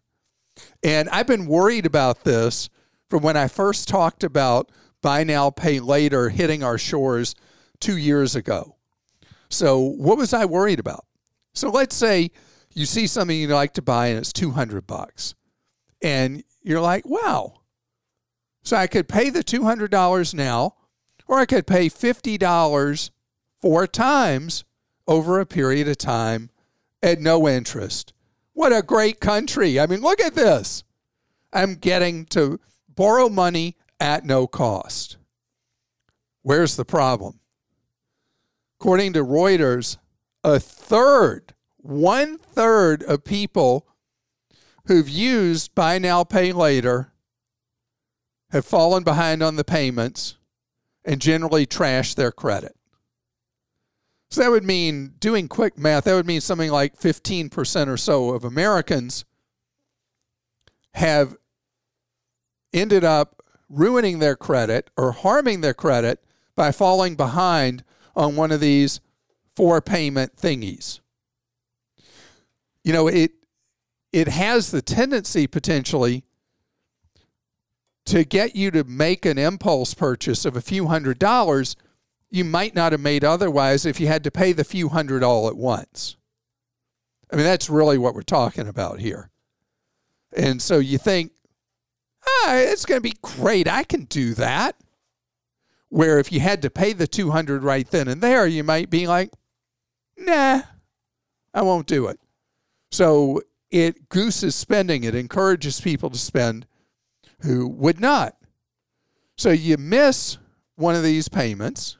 And 0.83 1.09
I've 1.11 1.29
been 1.29 1.47
worried 1.47 1.87
about 1.87 2.25
this 2.25 2.69
from 3.09 3.23
when 3.23 3.37
I 3.37 3.47
first 3.47 3.87
talked 3.87 4.25
about 4.25 4.69
buy 5.03 5.25
now, 5.25 5.51
pay 5.51 5.81
later 5.81 6.29
hitting 6.29 6.63
our 6.63 6.79
shores 6.79 7.35
two 7.81 7.97
years 7.97 8.35
ago. 8.37 8.77
So, 9.49 9.79
what 9.79 10.19
was 10.19 10.33
I 10.33 10.45
worried 10.45 10.79
about? 10.79 11.05
So, 11.55 11.71
let's 11.71 11.97
say 11.97 12.31
you 12.75 12.87
see 12.87 13.07
something 13.07 13.37
you 13.37 13.49
like 13.49 13.75
to 13.75 13.83
buy 13.83 14.09
and 14.09 14.19
it's 14.19 14.33
200 14.33 14.87
bucks. 14.87 15.35
And 16.03 16.45
you're 16.63 16.81
like, 16.81 17.07
wow. 17.07 17.55
So, 18.63 18.77
I 18.77 18.87
could 18.87 19.09
pay 19.09 19.31
the 19.31 19.43
$200 19.43 20.35
now, 20.35 20.75
or 21.27 21.39
I 21.39 21.47
could 21.47 21.67
pay 21.67 21.89
$50 21.89 23.11
four 23.61 23.87
times 23.87 24.65
over 25.07 25.41
a 25.41 25.47
period 25.47 25.89
of 25.89 25.99
time 25.99 26.51
at 27.03 27.21
no 27.21 27.49
interest. 27.49 28.13
What 28.53 28.73
a 28.73 28.83
great 28.83 29.21
country. 29.21 29.81
I 29.81 29.87
mean, 29.87 30.01
look 30.01 30.21
at 30.21 30.35
this. 30.35 30.85
I'm 31.53 31.75
getting 31.75 32.27
to 32.27 32.61
borrow 32.89 33.29
money 33.29 33.77
at 34.01 34.25
no 34.25 34.47
cost. 34.47 35.17
Where's 36.43 36.77
the 36.77 36.85
problem? 36.85 37.41
According 38.81 39.13
to 39.13 39.25
Reuters, 39.25 39.99
a 40.43 40.59
third, 40.59 41.55
one 41.77 42.39
third 42.39 43.03
of 43.03 43.25
people 43.25 43.87
who've 44.87 45.09
used 45.09 45.75
buy 45.75 45.99
now, 45.99 46.25
pay 46.25 46.53
later 46.53 47.13
have 48.51 48.65
fallen 48.65 49.05
behind 49.05 49.43
on 49.43 49.57
the 49.57 49.65
payments 49.65 50.37
and 51.05 51.21
generally 51.21 51.67
trash 51.67 52.15
their 52.15 52.33
credit. 52.33 52.75
So 54.31 54.43
that 54.43 54.51
would 54.51 54.65
mean, 54.65 55.15
doing 55.19 55.49
quick 55.49 55.77
math, 55.77 56.05
that 56.05 56.15
would 56.15 56.27
mean 56.27 56.41
something 56.41 56.71
like 56.71 56.99
15% 56.99 57.89
or 57.89 57.97
so 57.97 58.31
of 58.31 58.45
Americans 58.45 59.25
have 60.95 61.37
ended 62.73 63.05
up 63.05 63.40
ruining 63.71 64.19
their 64.19 64.37
credit 64.37 64.91
or 64.97 65.13
harming 65.13 65.63
their 65.63 65.73
credit 65.73 66.23
by 66.55 66.73
falling 66.73 67.15
behind 67.15 67.85
on 68.15 68.37
one 68.37 68.53
of 68.53 68.61
these 68.61 69.01
four 69.57 69.81
payment 69.81 70.37
thingies. 70.37 71.01
You 72.85 72.93
know, 72.93 73.07
it 73.07 73.33
it 74.13 74.29
has 74.29 74.71
the 74.71 74.83
tendency 74.83 75.47
potentially 75.47 76.25
to 78.07 78.25
get 78.25 78.57
you 78.57 78.73
to 78.73 78.83
make 78.83 79.25
an 79.25 79.39
impulse 79.39 79.95
purchase 79.95 80.45
of 80.45 80.57
a 80.57 80.61
few 80.61 80.89
hundred 80.89 81.19
dollars 81.19 81.77
you 82.31 82.45
might 82.45 82.75
not 82.75 82.93
have 82.93 83.01
made 83.01 83.25
otherwise 83.25 83.85
if 83.85 84.01
you 84.01 84.07
had 84.07 84.25
to 84.25 84.31
pay 84.31 84.53
the 84.53 84.65
few 84.65 84.89
hundred 84.89 85.23
all 85.23 85.49
at 85.49 85.57
once. 85.57 86.17
I 87.33 87.37
mean, 87.37 87.45
that's 87.45 87.71
really 87.71 87.99
what 87.99 88.15
we're 88.15 88.23
talking 88.23 88.69
about 88.69 89.01
here. 89.01 89.31
And 90.37 90.63
so 90.63 90.79
you 90.79 90.99
think, 90.99 91.33
ah, 92.27 92.57
it's 92.57 92.87
going 92.87 92.99
to 92.99 93.09
be 93.09 93.17
great. 93.23 93.69
I 93.69 93.85
can 93.85 94.05
do 94.05 94.35
that. 94.35 94.77
Where 95.89 96.19
if 96.19 96.31
you 96.31 96.39
had 96.41 96.63
to 96.63 96.71
pay 96.71 96.93
the 96.93 97.09
200 97.09 97.65
right 97.65 97.91
then 97.91 98.07
and 98.07 98.21
there, 98.21 98.47
you 98.47 98.63
might 98.63 98.91
be 98.91 99.09
like, 99.09 99.31
nah, 100.17 100.63
I 101.53 101.63
won't 101.63 101.87
do 101.87 102.07
it. 102.07 102.21
So 102.93 103.43
it 103.71 104.09
gooses 104.09 104.55
spending. 104.55 105.05
It 105.05 105.15
encourages 105.15 105.81
people 105.81 106.11
to 106.11 106.19
spend 106.19 106.67
who 107.41 107.67
would 107.69 108.01
not. 108.01 108.37
So 109.37 109.51
you 109.51 109.77
miss 109.79 110.39
one 110.77 110.95
of 110.95 111.03
these 111.03 111.29
payments, 111.29 111.97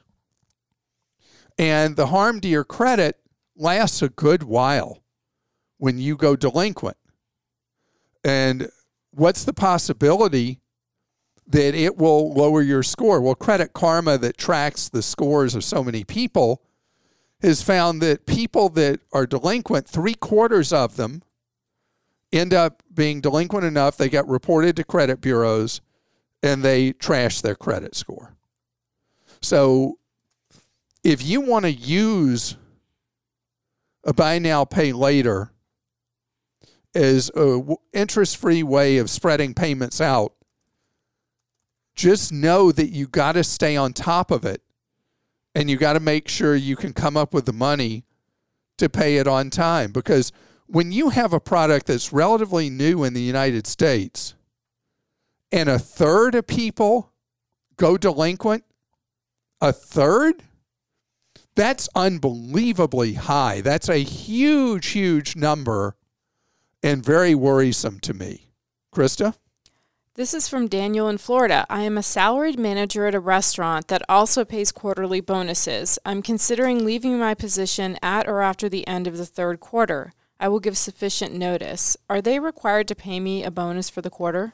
and 1.57 1.95
the 1.95 2.07
harm 2.07 2.39
to 2.41 2.47
your 2.47 2.63
credit 2.63 3.17
lasts 3.55 4.01
a 4.01 4.09
good 4.09 4.43
while 4.43 5.03
when 5.77 5.97
you 5.97 6.15
go 6.15 6.35
delinquent. 6.35 6.97
And 8.23 8.69
what's 9.11 9.43
the 9.43 9.53
possibility 9.53 10.59
that 11.47 11.75
it 11.75 11.97
will 11.97 12.33
lower 12.33 12.61
your 12.61 12.83
score? 12.83 13.21
Well, 13.21 13.35
Credit 13.35 13.73
Karma, 13.73 14.17
that 14.17 14.37
tracks 14.37 14.89
the 14.89 15.01
scores 15.01 15.55
of 15.55 15.63
so 15.63 15.83
many 15.83 16.03
people, 16.03 16.61
has 17.41 17.61
found 17.61 18.01
that 18.01 18.25
people 18.25 18.69
that 18.69 18.99
are 19.11 19.25
delinquent, 19.25 19.87
three 19.87 20.13
quarters 20.13 20.71
of 20.71 20.95
them 20.95 21.23
end 22.31 22.53
up 22.53 22.83
being 22.93 23.19
delinquent 23.19 23.65
enough, 23.65 23.97
they 23.97 24.09
get 24.09 24.27
reported 24.27 24.75
to 24.75 24.83
credit 24.83 25.19
bureaus 25.21 25.81
and 26.43 26.63
they 26.63 26.93
trash 26.93 27.41
their 27.41 27.55
credit 27.55 27.95
score. 27.95 28.35
So 29.41 29.97
if 31.03 31.23
you 31.23 31.41
want 31.41 31.65
to 31.65 31.71
use 31.71 32.57
a 34.03 34.13
buy 34.13 34.39
now, 34.39 34.65
pay 34.65 34.93
later 34.93 35.51
as 36.93 37.31
a 37.35 37.61
interest 37.93 38.37
free 38.37 38.63
way 38.63 38.97
of 38.97 39.09
spreading 39.09 39.53
payments 39.53 40.01
out, 40.01 40.33
just 41.95 42.31
know 42.31 42.71
that 42.71 42.89
you 42.89 43.07
got 43.07 43.33
to 43.33 43.43
stay 43.43 43.75
on 43.75 43.93
top 43.93 44.31
of 44.31 44.45
it 44.45 44.61
and 45.53 45.69
you 45.69 45.77
got 45.77 45.93
to 45.93 45.99
make 45.99 46.27
sure 46.27 46.55
you 46.55 46.75
can 46.75 46.93
come 46.93 47.17
up 47.17 47.33
with 47.33 47.45
the 47.45 47.53
money 47.53 48.03
to 48.77 48.89
pay 48.89 49.17
it 49.17 49.27
on 49.27 49.49
time 49.49 49.91
because 49.91 50.31
when 50.67 50.91
you 50.91 51.09
have 51.09 51.33
a 51.33 51.39
product 51.39 51.87
that's 51.87 52.13
relatively 52.13 52.69
new 52.69 53.03
in 53.03 53.13
the 53.13 53.21
United 53.21 53.67
States 53.67 54.35
and 55.51 55.69
a 55.69 55.77
third 55.77 56.33
of 56.33 56.47
people 56.47 57.11
go 57.75 57.97
delinquent, 57.97 58.63
a 59.59 59.73
third, 59.73 60.43
that's 61.55 61.89
unbelievably 61.93 63.13
high. 63.13 63.59
That's 63.61 63.89
a 63.89 63.97
huge, 63.97 64.87
huge 64.87 65.35
number 65.35 65.95
and 66.83 67.03
very 67.03 67.35
worrisome 67.35 67.99
to 68.01 68.13
me. 68.13 68.47
Krista? 68.93 69.35
This 70.15 70.33
is 70.33 70.49
from 70.49 70.67
Daniel 70.67 71.07
in 71.07 71.17
Florida. 71.17 71.65
I 71.69 71.83
am 71.83 71.97
a 71.97 72.03
salaried 72.03 72.59
manager 72.59 73.07
at 73.07 73.15
a 73.15 73.19
restaurant 73.19 73.87
that 73.87 74.01
also 74.09 74.43
pays 74.43 74.71
quarterly 74.71 75.21
bonuses. 75.21 75.97
I'm 76.05 76.21
considering 76.21 76.83
leaving 76.83 77.17
my 77.17 77.33
position 77.33 77.97
at 78.03 78.27
or 78.27 78.41
after 78.41 78.67
the 78.67 78.85
end 78.87 79.07
of 79.07 79.17
the 79.17 79.25
third 79.25 79.61
quarter. 79.61 80.11
I 80.37 80.49
will 80.49 80.59
give 80.59 80.77
sufficient 80.77 81.33
notice. 81.33 81.95
Are 82.09 82.21
they 82.21 82.39
required 82.39 82.89
to 82.89 82.95
pay 82.95 83.19
me 83.19 83.43
a 83.43 83.51
bonus 83.51 83.89
for 83.89 84.01
the 84.01 84.09
quarter? 84.09 84.53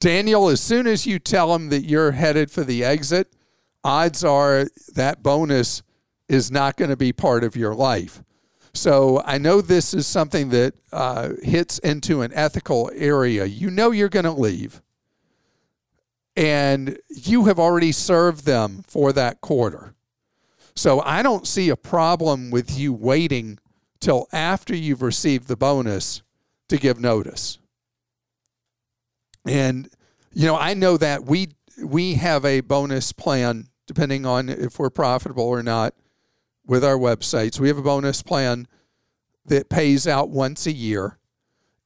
Daniel, 0.00 0.48
as 0.48 0.60
soon 0.60 0.86
as 0.86 1.06
you 1.06 1.18
tell 1.18 1.52
them 1.52 1.68
that 1.68 1.84
you're 1.84 2.12
headed 2.12 2.50
for 2.50 2.64
the 2.64 2.82
exit, 2.82 3.34
odds 3.84 4.24
are 4.24 4.68
that 4.94 5.22
bonus 5.22 5.82
is 6.28 6.50
not 6.50 6.76
going 6.76 6.90
to 6.90 6.96
be 6.96 7.12
part 7.12 7.44
of 7.44 7.56
your 7.56 7.74
life. 7.74 8.22
So 8.78 9.20
I 9.24 9.38
know 9.38 9.60
this 9.60 9.92
is 9.92 10.06
something 10.06 10.50
that 10.50 10.72
uh, 10.92 11.30
hits 11.42 11.80
into 11.80 12.22
an 12.22 12.30
ethical 12.32 12.92
area. 12.94 13.44
You 13.44 13.70
know 13.70 13.90
you're 13.90 14.08
going 14.08 14.24
to 14.24 14.30
leave, 14.30 14.80
and 16.36 16.96
you 17.08 17.46
have 17.46 17.58
already 17.58 17.90
served 17.90 18.46
them 18.46 18.84
for 18.86 19.12
that 19.14 19.40
quarter. 19.40 19.94
So 20.76 21.00
I 21.00 21.24
don't 21.24 21.44
see 21.44 21.70
a 21.70 21.76
problem 21.76 22.50
with 22.50 22.78
you 22.78 22.92
waiting 22.92 23.58
till 23.98 24.28
after 24.32 24.76
you've 24.76 25.02
received 25.02 25.48
the 25.48 25.56
bonus 25.56 26.22
to 26.68 26.76
give 26.76 27.00
notice. 27.00 27.58
And 29.44 29.88
you 30.32 30.46
know, 30.46 30.56
I 30.56 30.74
know 30.74 30.96
that 30.98 31.24
we 31.24 31.48
we 31.82 32.14
have 32.14 32.44
a 32.44 32.60
bonus 32.60 33.10
plan 33.10 33.70
depending 33.88 34.24
on 34.24 34.48
if 34.48 34.78
we're 34.78 34.88
profitable 34.88 35.44
or 35.44 35.64
not 35.64 35.94
with 36.68 36.84
our 36.84 36.96
websites. 36.96 37.58
We 37.58 37.66
have 37.66 37.78
a 37.78 37.82
bonus 37.82 38.22
plan 38.22 38.68
that 39.46 39.68
pays 39.68 40.06
out 40.06 40.30
once 40.30 40.66
a 40.66 40.72
year. 40.72 41.18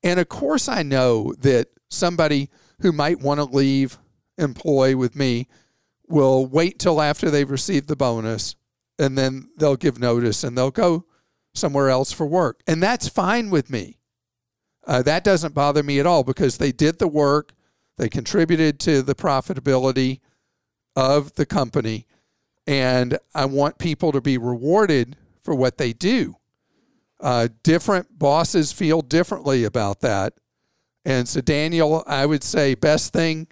And 0.03 0.21
of 0.21 0.29
course 0.29 0.69
I 0.69 0.83
know 0.83 1.33
that 1.39 1.69
somebody 1.89 2.51
who 2.81 2.93
might 2.93 3.21
want 3.21 3.39
to 3.39 3.45
leave 3.45 3.97
employ 4.37 4.97
with 4.97 5.15
me 5.17 5.47
will 6.09 6.45
wait 6.45 6.79
till 6.79 7.01
after 7.01 7.31
they've 7.31 7.51
received 7.51 7.89
the 7.89 7.97
bonus 7.97 8.57
and 8.99 9.17
then 9.17 9.49
they'll 9.57 9.77
give 9.77 9.99
notice 9.99 10.45
and 10.45 10.59
they'll 10.59 10.71
go 10.71 11.07
somewhere 11.55 11.89
else 11.89 12.13
for 12.13 12.27
work. 12.27 12.61
And 12.67 12.83
that's 12.83 13.09
fine 13.09 13.51
with 13.51 13.71
me. 13.71 13.99
Uh, 14.85 15.03
that 15.03 15.23
doesn't 15.23 15.55
bother 15.55 15.83
me 15.83 16.01
at 16.01 16.07
all 16.07 16.25
because 16.25 16.59
they 16.59 16.73
did 16.73 16.99
the 16.99 17.09
work, 17.09 17.53
they 17.99 18.09
contributed 18.09 18.81
to 18.81 19.03
the 19.03 19.15
profitability 19.15 20.21
of 20.97 21.35
the 21.35 21.47
company, 21.47 22.07
and 22.67 23.19
I 23.35 23.45
want 23.47 23.79
people 23.79 24.13
to 24.13 24.21
be 24.21 24.39
rewarded 24.39 25.17
for 25.43 25.55
what 25.55 25.79
they 25.79 25.93
do. 25.93 26.37
Uh, 27.21 27.49
different 27.63 28.19
bosses 28.19 28.73
feel 28.73 29.01
differently 29.01 29.65
about 29.65 30.01
that. 30.01 30.35
And 31.05 31.29
so, 31.29 31.41
Daniel, 31.41 32.05
I 32.07 32.27
would 32.27 32.45
say 32.45 32.75
best 32.75 33.13
thing 33.13 33.49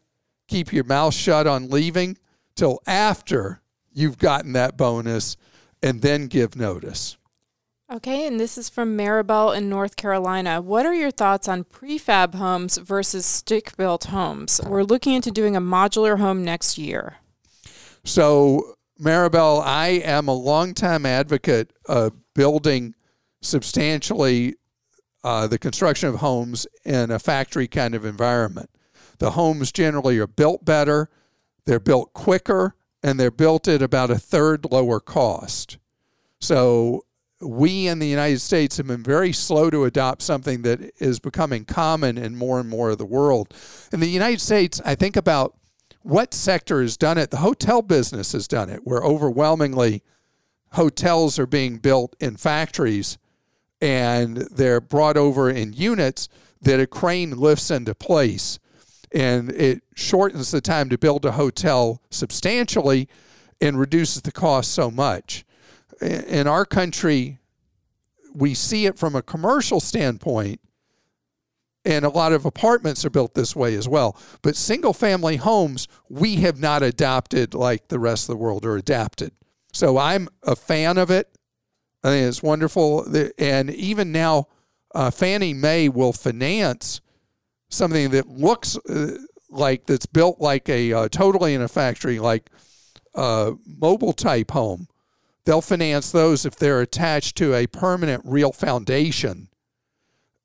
keep 0.48 0.72
your 0.72 0.84
mouth 0.84 1.14
shut 1.14 1.46
on 1.46 1.70
leaving 1.70 2.18
till 2.56 2.80
after 2.86 3.62
you've 3.92 4.18
gotten 4.18 4.52
that 4.52 4.76
bonus 4.76 5.36
and 5.82 6.02
then 6.02 6.26
give 6.26 6.56
notice. 6.56 7.16
Okay, 7.92 8.26
and 8.26 8.38
this 8.38 8.56
is 8.56 8.68
from 8.68 8.96
Maribel 8.96 9.56
in 9.56 9.68
North 9.68 9.96
Carolina. 9.96 10.60
What 10.60 10.86
are 10.86 10.94
your 10.94 11.10
thoughts 11.10 11.48
on 11.48 11.64
prefab 11.64 12.36
homes 12.36 12.78
versus 12.78 13.26
stick 13.26 13.76
built 13.76 14.04
homes? 14.04 14.60
We're 14.64 14.84
looking 14.84 15.14
into 15.14 15.32
doing 15.32 15.56
a 15.56 15.60
modular 15.60 16.18
home 16.18 16.44
next 16.44 16.78
year. 16.78 17.16
So, 18.04 18.76
Maribel, 19.00 19.62
I 19.64 19.88
am 20.04 20.28
a 20.28 20.34
longtime 20.34 21.06
advocate 21.06 21.72
of 21.86 22.12
building 22.34 22.94
substantially 23.40 24.56
uh, 25.24 25.46
the 25.46 25.58
construction 25.58 26.08
of 26.10 26.16
homes 26.16 26.66
in 26.84 27.10
a 27.10 27.18
factory 27.18 27.66
kind 27.66 27.94
of 27.94 28.04
environment. 28.04 28.70
The 29.18 29.32
homes 29.32 29.72
generally 29.72 30.18
are 30.18 30.26
built 30.26 30.64
better, 30.64 31.08
they're 31.64 31.80
built 31.80 32.12
quicker, 32.12 32.74
and 33.02 33.18
they're 33.18 33.30
built 33.30 33.68
at 33.68 33.80
about 33.80 34.10
a 34.10 34.18
third 34.18 34.66
lower 34.70 35.00
cost. 35.00 35.78
So, 36.40 37.04
we 37.40 37.86
in 37.86 38.00
the 38.00 38.06
United 38.06 38.40
States 38.40 38.76
have 38.76 38.86
been 38.86 39.02
very 39.02 39.32
slow 39.32 39.70
to 39.70 39.84
adopt 39.84 40.20
something 40.20 40.60
that 40.62 40.92
is 40.98 41.20
becoming 41.20 41.64
common 41.64 42.18
in 42.18 42.36
more 42.36 42.60
and 42.60 42.68
more 42.68 42.90
of 42.90 42.98
the 42.98 43.06
world. 43.06 43.54
In 43.92 44.00
the 44.00 44.08
United 44.08 44.42
States, 44.42 44.78
I 44.84 44.94
think 44.94 45.16
about 45.16 45.56
what 46.02 46.34
sector 46.34 46.80
has 46.82 46.96
done 46.96 47.18
it. 47.18 47.30
The 47.30 47.38
hotel 47.38 47.82
business 47.82 48.32
has 48.32 48.48
done 48.48 48.70
it, 48.70 48.80
where 48.84 49.02
overwhelmingly 49.02 50.02
hotels 50.72 51.38
are 51.38 51.46
being 51.46 51.78
built 51.78 52.14
in 52.20 52.36
factories 52.36 53.18
and 53.82 54.36
they're 54.36 54.80
brought 54.80 55.16
over 55.16 55.50
in 55.50 55.72
units 55.72 56.28
that 56.60 56.80
a 56.80 56.86
crane 56.86 57.30
lifts 57.32 57.70
into 57.70 57.94
place. 57.94 58.58
And 59.12 59.50
it 59.50 59.82
shortens 59.94 60.50
the 60.50 60.60
time 60.60 60.88
to 60.90 60.98
build 60.98 61.24
a 61.24 61.32
hotel 61.32 62.02
substantially 62.10 63.08
and 63.60 63.78
reduces 63.78 64.22
the 64.22 64.32
cost 64.32 64.72
so 64.72 64.90
much 64.90 65.44
in 66.00 66.46
our 66.46 66.64
country, 66.64 67.38
we 68.34 68.54
see 68.54 68.86
it 68.86 68.98
from 68.98 69.14
a 69.14 69.22
commercial 69.22 69.80
standpoint, 69.80 70.60
and 71.84 72.04
a 72.04 72.10
lot 72.10 72.32
of 72.32 72.44
apartments 72.44 73.04
are 73.04 73.10
built 73.10 73.34
this 73.34 73.56
way 73.56 73.74
as 73.74 73.88
well. 73.88 74.16
But 74.42 74.56
single 74.56 74.92
family 74.92 75.36
homes, 75.36 75.88
we 76.08 76.36
have 76.36 76.58
not 76.58 76.82
adopted 76.82 77.54
like 77.54 77.88
the 77.88 77.98
rest 77.98 78.28
of 78.28 78.34
the 78.34 78.42
world 78.42 78.64
are 78.66 78.76
adapted. 78.76 79.32
So 79.72 79.98
I'm 79.98 80.28
a 80.42 80.56
fan 80.56 80.98
of 80.98 81.10
it. 81.10 81.28
I 82.02 82.08
think 82.08 82.28
it's 82.28 82.42
wonderful. 82.42 83.06
And 83.38 83.70
even 83.70 84.12
now, 84.12 84.48
uh, 84.94 85.10
Fannie 85.10 85.54
Mae 85.54 85.88
will 85.88 86.12
finance 86.12 87.00
something 87.68 88.10
that 88.10 88.26
looks 88.26 88.76
uh, 88.76 89.18
like 89.48 89.86
that's 89.86 90.06
built 90.06 90.40
like 90.40 90.68
a 90.68 90.92
uh, 90.92 91.08
totally 91.08 91.54
in 91.54 91.62
a 91.62 91.68
factory, 91.68 92.18
like 92.18 92.50
a 93.14 93.52
mobile 93.66 94.12
type 94.12 94.50
home 94.50 94.88
they'll 95.44 95.60
finance 95.60 96.12
those 96.12 96.44
if 96.44 96.56
they're 96.56 96.80
attached 96.80 97.36
to 97.36 97.54
a 97.54 97.66
permanent 97.66 98.22
real 98.24 98.52
foundation 98.52 99.48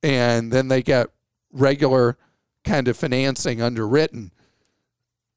and 0.01 0.51
then 0.51 0.67
they 0.67 0.81
get 0.81 1.07
regular 1.55 2.17
kind 2.63 2.87
of 2.87 2.97
financing 2.97 3.61
underwritten 3.61 4.31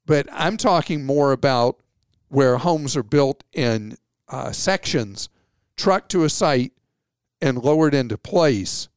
but 0.05 0.27
i'm 0.31 0.57
talking 0.57 1.05
more 1.05 1.31
about 1.31 1.79
where 2.27 2.57
homes 2.57 2.95
are 2.95 3.03
built 3.03 3.43
in 3.53 3.95
uh, 4.27 4.51
sections 4.51 5.29
trucked 5.75 6.11
to 6.11 6.23
a 6.23 6.29
site 6.29 6.73
and 7.41 7.63
lowered 7.63 7.93
into 7.93 8.17
place 8.17 8.89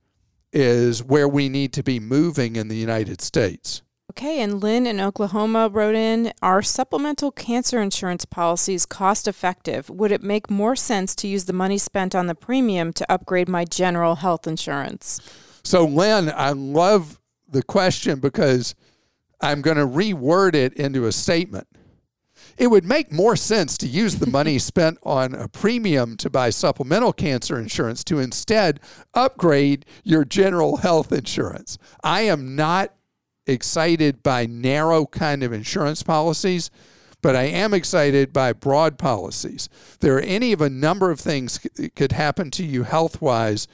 is 0.53 1.03
where 1.03 1.29
we 1.29 1.49
need 1.49 1.73
to 1.73 1.83
be 1.83 2.01
moving 2.01 2.57
in 2.57 2.69
the 2.69 2.77
united 2.77 3.21
states 3.21 3.83
Okay, 4.13 4.43
and 4.43 4.63
Lynn 4.63 4.87
in 4.87 5.01
Oklahoma 5.01 5.71
wrote 5.73 5.95
in 5.95 6.35
Are 6.43 6.61
supplemental 6.61 7.31
cancer 7.33 7.81
insurance 7.81 8.27
policies 8.27 8.85
cost 8.85 9.27
effective? 9.27 9.89
Would 9.89 10.13
it 10.13 10.23
make 10.23 10.51
more 10.51 10.77
sense 10.77 11.15
to 11.15 11.27
use 11.27 11.47
the 11.47 11.55
money 11.55 11.79
spent 11.79 12.15
on 12.15 12.27
the 12.27 12.35
premium 12.35 12.93
to 12.93 13.11
upgrade 13.11 13.49
my 13.49 13.65
general 13.65 14.17
health 14.17 14.47
insurance? 14.47 15.19
So, 15.65 15.85
Lynn, 15.85 16.33
I 16.35 16.51
love 16.51 17.21
the 17.49 17.63
question 17.63 18.19
because 18.19 18.75
I'm 19.41 19.61
going 19.61 19.77
to 19.77 19.87
reword 19.87 20.55
it 20.55 20.75
into 20.75 21.07
a 21.07 21.13
statement. 21.13 21.67
It 22.59 22.67
would 22.69 22.85
make 22.85 23.13
more 23.13 23.37
sense 23.37 23.79
to 23.79 23.87
use 23.87 24.17
the 24.17 24.31
money 24.31 24.59
spent 24.59 24.99
on 25.03 25.35
a 25.35 25.49
premium 25.49 26.17
to 26.19 26.31
buy 26.31 26.51
supplemental 26.51 27.13
cancer 27.13 27.59
insurance 27.59 28.05
to 28.05 28.19
instead 28.19 28.81
upgrade 29.15 29.87
your 30.05 30.25
general 30.25 30.79
health 30.79 31.13
insurance. 31.13 31.79
I 32.03 32.23
am 32.23 32.57
not 32.57 32.95
excited 33.47 34.23
by 34.23 34.47
narrow 34.47 35.07
kind 35.07 35.43
of 35.43 35.53
insurance 35.53 36.03
policies, 36.03 36.71
but 37.23 37.37
I 37.37 37.45
am 37.45 37.73
excited 37.73 38.33
by 38.33 38.53
broad 38.53 38.99
policies. 38.99 39.69
There 40.01 40.17
are 40.17 40.21
any 40.21 40.53
of 40.53 40.61
a 40.61 40.71
number 40.71 41.11
of 41.11 41.21
things 41.21 41.59
that 41.77 41.95
could 41.95 42.13
happen 42.13 42.51
to 42.53 42.65
you 42.65 42.83
health 42.83 43.21
wise 43.21 43.69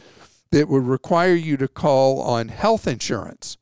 that 0.50 0.68
would 0.68 0.84
require 0.84 1.34
you 1.34 1.56
to 1.58 1.68
call 1.68 2.20
on 2.20 2.48
health 2.48 2.86
insurance. 2.86 3.56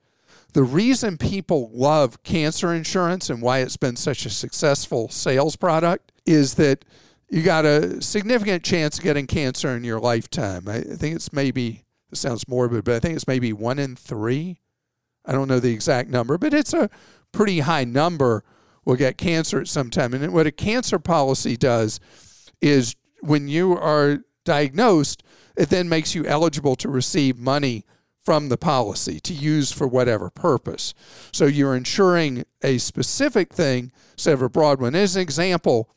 The 0.52 0.62
reason 0.62 1.18
people 1.18 1.70
love 1.72 2.22
cancer 2.22 2.72
insurance 2.72 3.28
and 3.28 3.42
why 3.42 3.58
it's 3.58 3.76
been 3.76 3.96
such 3.96 4.24
a 4.24 4.30
successful 4.30 5.08
sales 5.08 5.56
product 5.56 6.12
is 6.24 6.54
that 6.54 6.84
you 7.28 7.42
got 7.42 7.66
a 7.66 8.00
significant 8.00 8.62
chance 8.62 8.98
of 8.98 9.04
getting 9.04 9.26
cancer 9.26 9.76
in 9.76 9.84
your 9.84 10.00
lifetime. 10.00 10.68
I 10.68 10.80
think 10.80 11.16
it's 11.16 11.32
maybe, 11.32 11.84
it 12.10 12.16
sounds 12.16 12.48
morbid, 12.48 12.84
but 12.84 12.94
I 12.94 13.00
think 13.00 13.16
it's 13.16 13.26
maybe 13.26 13.52
one 13.52 13.78
in 13.78 13.96
three 13.96 14.60
I 15.26 15.32
don't 15.32 15.48
know 15.48 15.60
the 15.60 15.72
exact 15.72 16.08
number, 16.08 16.38
but 16.38 16.54
it's 16.54 16.72
a 16.72 16.88
pretty 17.32 17.60
high 17.60 17.84
number 17.84 18.44
will 18.84 18.96
get 18.96 19.18
cancer 19.18 19.60
at 19.60 19.68
some 19.68 19.90
time. 19.90 20.14
And 20.14 20.32
what 20.32 20.46
a 20.46 20.52
cancer 20.52 20.98
policy 20.98 21.56
does 21.56 21.98
is 22.62 22.94
when 23.20 23.48
you 23.48 23.76
are 23.76 24.20
diagnosed, 24.44 25.24
it 25.56 25.70
then 25.70 25.88
makes 25.88 26.14
you 26.14 26.24
eligible 26.26 26.76
to 26.76 26.88
receive 26.88 27.38
money 27.38 27.84
from 28.24 28.48
the 28.48 28.58
policy 28.58 29.20
to 29.20 29.32
use 29.32 29.70
for 29.70 29.86
whatever 29.86 30.30
purpose. 30.30 30.94
So 31.32 31.46
you're 31.46 31.76
insuring 31.76 32.44
a 32.62 32.78
specific 32.78 33.52
thing 33.52 33.92
instead 34.14 34.34
of 34.34 34.42
a 34.42 34.48
broad 34.48 34.80
one. 34.80 34.96
As 34.96 35.14
an 35.14 35.22
example, 35.22 35.88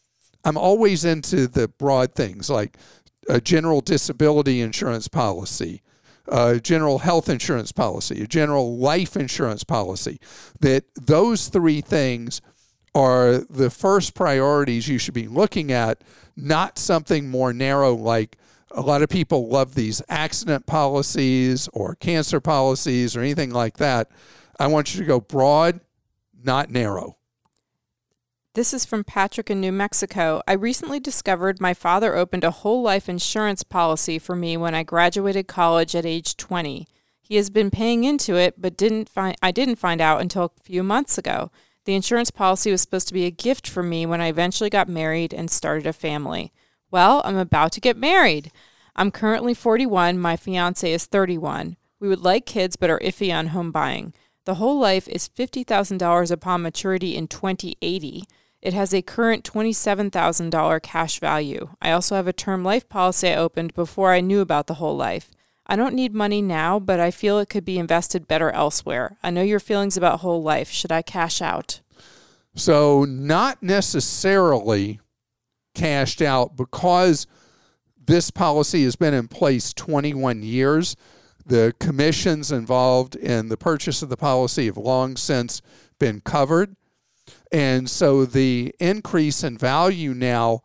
I'm 0.45 0.57
always 0.57 1.03
into 1.03 1.47
the 1.47 1.67
broad 1.67 2.13
things 2.13 2.49
like 2.49 2.77
a 3.27 3.41
general 3.41 3.81
disability 3.81 4.61
insurance 4.61 5.07
policy, 5.07 5.81
a 6.27 6.59
general 6.59 6.99
health 6.99 7.29
insurance 7.29 7.71
policy, 7.71 8.21
a 8.21 8.27
general 8.27 8.77
life 8.77 9.17
insurance 9.17 9.63
policy, 9.63 10.19
that 10.59 10.85
those 10.95 11.47
three 11.47 11.81
things 11.81 12.41
are 12.93 13.39
the 13.49 13.69
first 13.69 14.13
priorities 14.13 14.87
you 14.87 14.97
should 14.97 15.13
be 15.13 15.27
looking 15.27 15.71
at, 15.71 16.03
not 16.35 16.77
something 16.77 17.29
more 17.29 17.53
narrow 17.53 17.93
like 17.93 18.37
a 18.71 18.81
lot 18.81 19.01
of 19.01 19.09
people 19.09 19.47
love 19.47 19.75
these 19.75 20.01
accident 20.09 20.65
policies 20.65 21.67
or 21.73 21.95
cancer 21.95 22.39
policies 22.39 23.15
or 23.15 23.21
anything 23.21 23.51
like 23.51 23.77
that. 23.77 24.11
I 24.59 24.67
want 24.67 24.93
you 24.93 24.99
to 24.99 25.07
go 25.07 25.19
broad, 25.19 25.79
not 26.43 26.69
narrow. 26.69 27.17
This 28.55 28.73
is 28.73 28.83
from 28.83 29.03
Patrick 29.03 29.49
in 29.49 29.61
New 29.61 29.71
Mexico. 29.71 30.41
I 30.47 30.53
recently 30.53 30.99
discovered 30.99 31.61
my 31.61 31.73
father 31.73 32.15
opened 32.15 32.43
a 32.43 32.51
whole 32.51 32.81
life 32.81 33.07
insurance 33.07 33.63
policy 33.63 34.19
for 34.19 34.35
me 34.35 34.57
when 34.57 34.75
I 34.75 34.83
graduated 34.83 35.47
college 35.47 35.95
at 35.95 36.05
age 36.05 36.35
20. 36.35 36.87
He 37.21 37.35
has 37.35 37.51
been 37.51 37.69
paying 37.69 38.03
into 38.03 38.35
it, 38.35 38.59
but 38.59 38.75
didn't 38.75 39.07
find 39.07 39.35
I 39.41 39.51
didn't 39.51 39.75
find 39.75 40.01
out 40.01 40.19
until 40.19 40.45
a 40.45 40.63
few 40.63 40.81
months 40.81 41.17
ago. 41.17 41.51
The 41.85 41.93
insurance 41.93 42.31
policy 42.31 42.71
was 42.71 42.81
supposed 42.81 43.07
to 43.07 43.13
be 43.13 43.25
a 43.25 43.31
gift 43.31 43.67
for 43.67 43.83
me 43.83 44.05
when 44.05 44.19
I 44.19 44.27
eventually 44.27 44.69
got 44.69 44.89
married 44.89 45.33
and 45.33 45.49
started 45.49 45.85
a 45.85 45.93
family. 45.93 46.51
Well, 46.91 47.21
I'm 47.23 47.37
about 47.37 47.71
to 47.73 47.81
get 47.81 47.97
married. 47.97 48.51
I'm 48.95 49.11
currently 49.11 49.53
41, 49.53 50.19
my 50.19 50.35
fiance 50.35 50.91
is 50.91 51.05
31. 51.05 51.77
We 51.99 52.07
would 52.07 52.21
like 52.21 52.45
kids 52.45 52.75
but 52.75 52.89
are 52.89 52.99
iffy 52.99 53.33
on 53.33 53.47
home 53.47 53.71
buying. 53.71 54.13
The 54.45 54.55
whole 54.55 54.79
life 54.79 55.07
is 55.07 55.29
$50,000 55.29 56.31
upon 56.31 56.61
maturity 56.61 57.15
in 57.15 57.27
2080. 57.27 58.23
It 58.61 58.73
has 58.73 58.93
a 58.93 59.01
current 59.01 59.43
$27,000 59.43 60.81
cash 60.81 61.19
value. 61.19 61.69
I 61.81 61.91
also 61.91 62.15
have 62.15 62.27
a 62.27 62.33
term 62.33 62.63
life 62.63 62.89
policy 62.89 63.29
I 63.29 63.35
opened 63.35 63.73
before 63.73 64.11
I 64.11 64.21
knew 64.21 64.41
about 64.41 64.67
the 64.67 64.75
whole 64.75 64.97
life. 64.97 65.31
I 65.65 65.75
don't 65.75 65.93
need 65.93 66.15
money 66.15 66.41
now, 66.41 66.79
but 66.79 66.99
I 66.99 67.11
feel 67.11 67.37
it 67.37 67.49
could 67.49 67.63
be 67.63 67.77
invested 67.77 68.27
better 68.27 68.49
elsewhere. 68.49 69.17
I 69.21 69.29
know 69.29 69.43
your 69.43 69.59
feelings 69.59 69.95
about 69.95 70.21
whole 70.21 70.41
life. 70.41 70.71
Should 70.71 70.91
I 70.91 71.03
cash 71.03 71.41
out? 71.41 71.81
So, 72.55 73.05
not 73.05 73.61
necessarily 73.61 74.99
cashed 75.73 76.21
out 76.21 76.55
because 76.55 77.27
this 77.97 78.31
policy 78.31 78.83
has 78.83 78.95
been 78.95 79.13
in 79.13 79.27
place 79.27 79.73
21 79.73 80.41
years. 80.41 80.95
The 81.45 81.73
commissions 81.79 82.51
involved 82.51 83.15
in 83.15 83.49
the 83.49 83.57
purchase 83.57 84.01
of 84.01 84.09
the 84.09 84.17
policy 84.17 84.65
have 84.65 84.77
long 84.77 85.15
since 85.15 85.61
been 85.99 86.21
covered. 86.21 86.75
And 87.51 87.89
so 87.89 88.25
the 88.25 88.73
increase 88.79 89.43
in 89.43 89.57
value 89.57 90.13
now 90.13 90.61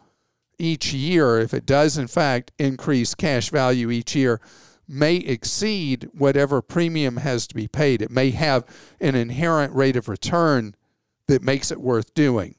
each 0.58 0.92
year, 0.92 1.38
if 1.38 1.52
it 1.52 1.66
does 1.66 1.98
in 1.98 2.06
fact 2.06 2.52
increase 2.58 3.14
cash 3.14 3.50
value 3.50 3.90
each 3.90 4.14
year, 4.14 4.40
may 4.86 5.16
exceed 5.16 6.08
whatever 6.12 6.60
premium 6.60 7.18
has 7.18 7.46
to 7.46 7.54
be 7.54 7.66
paid. 7.66 8.02
It 8.02 8.10
may 8.10 8.30
have 8.30 8.64
an 9.00 9.14
inherent 9.14 9.74
rate 9.74 9.96
of 9.96 10.08
return 10.08 10.74
that 11.26 11.42
makes 11.42 11.70
it 11.70 11.80
worth 11.80 12.12
doing. 12.14 12.56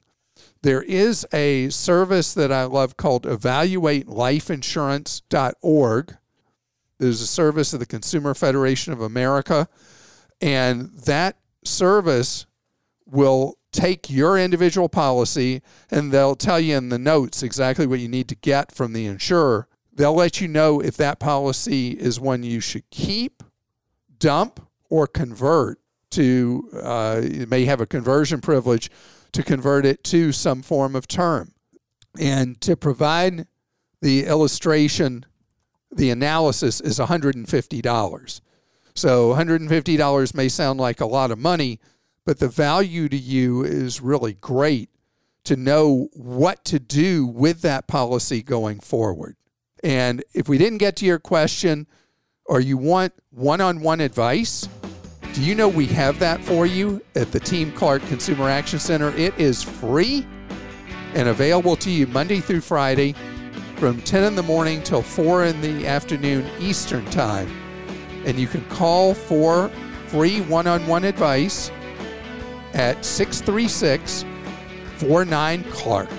There 0.66 0.82
is 0.82 1.26
a 1.32 1.70
service 1.70 2.34
that 2.34 2.52
I 2.52 2.64
love 2.64 2.98
called 2.98 3.26
evaluatelifeinsurance.org. 3.26 6.18
There's 6.98 7.22
a 7.22 7.28
service 7.28 7.74
of 7.74 7.80
the 7.80 7.86
Consumer 7.86 8.34
Federation 8.34 8.92
of 8.92 9.00
America, 9.00 9.68
and 10.42 10.90
that 11.06 11.38
service 11.64 12.48
will 13.06 13.60
take 13.72 14.10
your 14.10 14.40
individual 14.40 14.90
policy 14.90 15.62
and 15.92 16.12
they'll 16.12 16.36
tell 16.36 16.60
you 16.60 16.76
in 16.76 16.90
the 16.90 16.98
notes 16.98 17.44
exactly 17.44 17.86
what 17.86 18.00
you 18.00 18.08
need 18.08 18.28
to 18.30 18.36
get 18.36 18.72
from 18.72 18.94
the 18.94 19.06
insurer. 19.06 19.68
They'll 19.94 20.16
let 20.16 20.42
you 20.42 20.48
know 20.48 20.80
if 20.80 20.98
that 20.98 21.20
policy 21.20 21.92
is 21.92 22.20
one 22.20 22.42
you 22.42 22.60
should 22.60 22.90
keep, 22.90 23.44
dump, 24.18 24.68
or 24.90 25.06
convert 25.06 25.78
to, 26.10 26.68
uh, 26.82 27.22
you 27.24 27.46
may 27.46 27.66
have 27.66 27.82
a 27.82 27.86
conversion 27.86 28.42
privilege 28.42 28.90
to 29.36 29.44
convert 29.44 29.86
it 29.86 30.02
to 30.06 30.32
some 30.32 30.62
form 30.62 30.96
of 30.96 31.08
term. 31.08 31.52
And 32.18 32.60
to 32.62 32.78
provide 32.78 33.48
the 34.02 34.26
illustration, 34.26 35.26
the 35.92 36.10
analysis 36.10 36.80
is 36.80 37.00
$150. 37.00 38.42
So 38.96 39.34
$150 39.34 40.36
may 40.36 40.48
sound 40.48 40.80
like 40.80 41.02
a 41.02 41.06
lot 41.06 41.32
of 41.32 41.38
money, 41.38 41.82
but 42.26 42.40
the 42.40 42.48
value 42.48 43.10
to 43.10 43.18
you 43.18 43.64
is 43.64 44.00
really 44.00 44.36
great 44.36 44.90
to 45.44 45.58
know 45.58 46.08
what 46.14 46.64
to 46.66 46.80
do 46.80 47.26
with 47.26 47.62
that 47.62 47.88
policy 47.88 48.42
going 48.42 48.80
forward. 48.80 49.36
And 49.84 50.24
if 50.34 50.48
we 50.48 50.58
didn't 50.58 50.78
get 50.78 50.96
to 50.98 51.06
your 51.06 51.20
question 51.20 51.88
or 52.46 52.62
you 52.62 52.78
want 52.78 53.14
one 53.32 53.60
on 53.60 53.82
one 53.82 54.00
advice, 54.00 54.70
do 55.36 55.44
you 55.44 55.54
know 55.54 55.68
we 55.68 55.86
have 55.88 56.18
that 56.20 56.42
for 56.42 56.66
you 56.66 57.02
at 57.16 57.34
the 57.34 57.42
Team 57.42 57.70
Clark 57.74 58.02
Consumer 58.04 58.50
Action 58.50 58.80
Center? 58.80 59.10
It 59.18 59.38
is 59.38 59.62
free 59.62 60.26
and 61.14 61.28
available 61.28 61.76
to 61.76 61.92
you 61.92 62.08
Monday 62.08 62.40
through 62.40 62.62
Friday 62.62 63.14
from 63.76 64.02
10 64.04 64.24
in 64.24 64.36
the 64.36 64.44
morning 64.44 64.82
till 64.82 65.02
4 65.02 65.44
in 65.44 65.60
the 65.60 65.86
afternoon 65.86 66.50
Eastern 66.58 67.04
Time. 67.08 67.50
And 68.26 68.40
you 68.40 68.48
can 68.48 68.64
call 68.70 69.14
for 69.14 69.68
free 70.08 70.40
one 70.40 70.68
on 70.68 70.88
one 70.88 71.04
advice 71.04 71.70
at 72.74 73.04
636 73.04 74.24
49 75.00 75.64
Clark. 75.66 76.10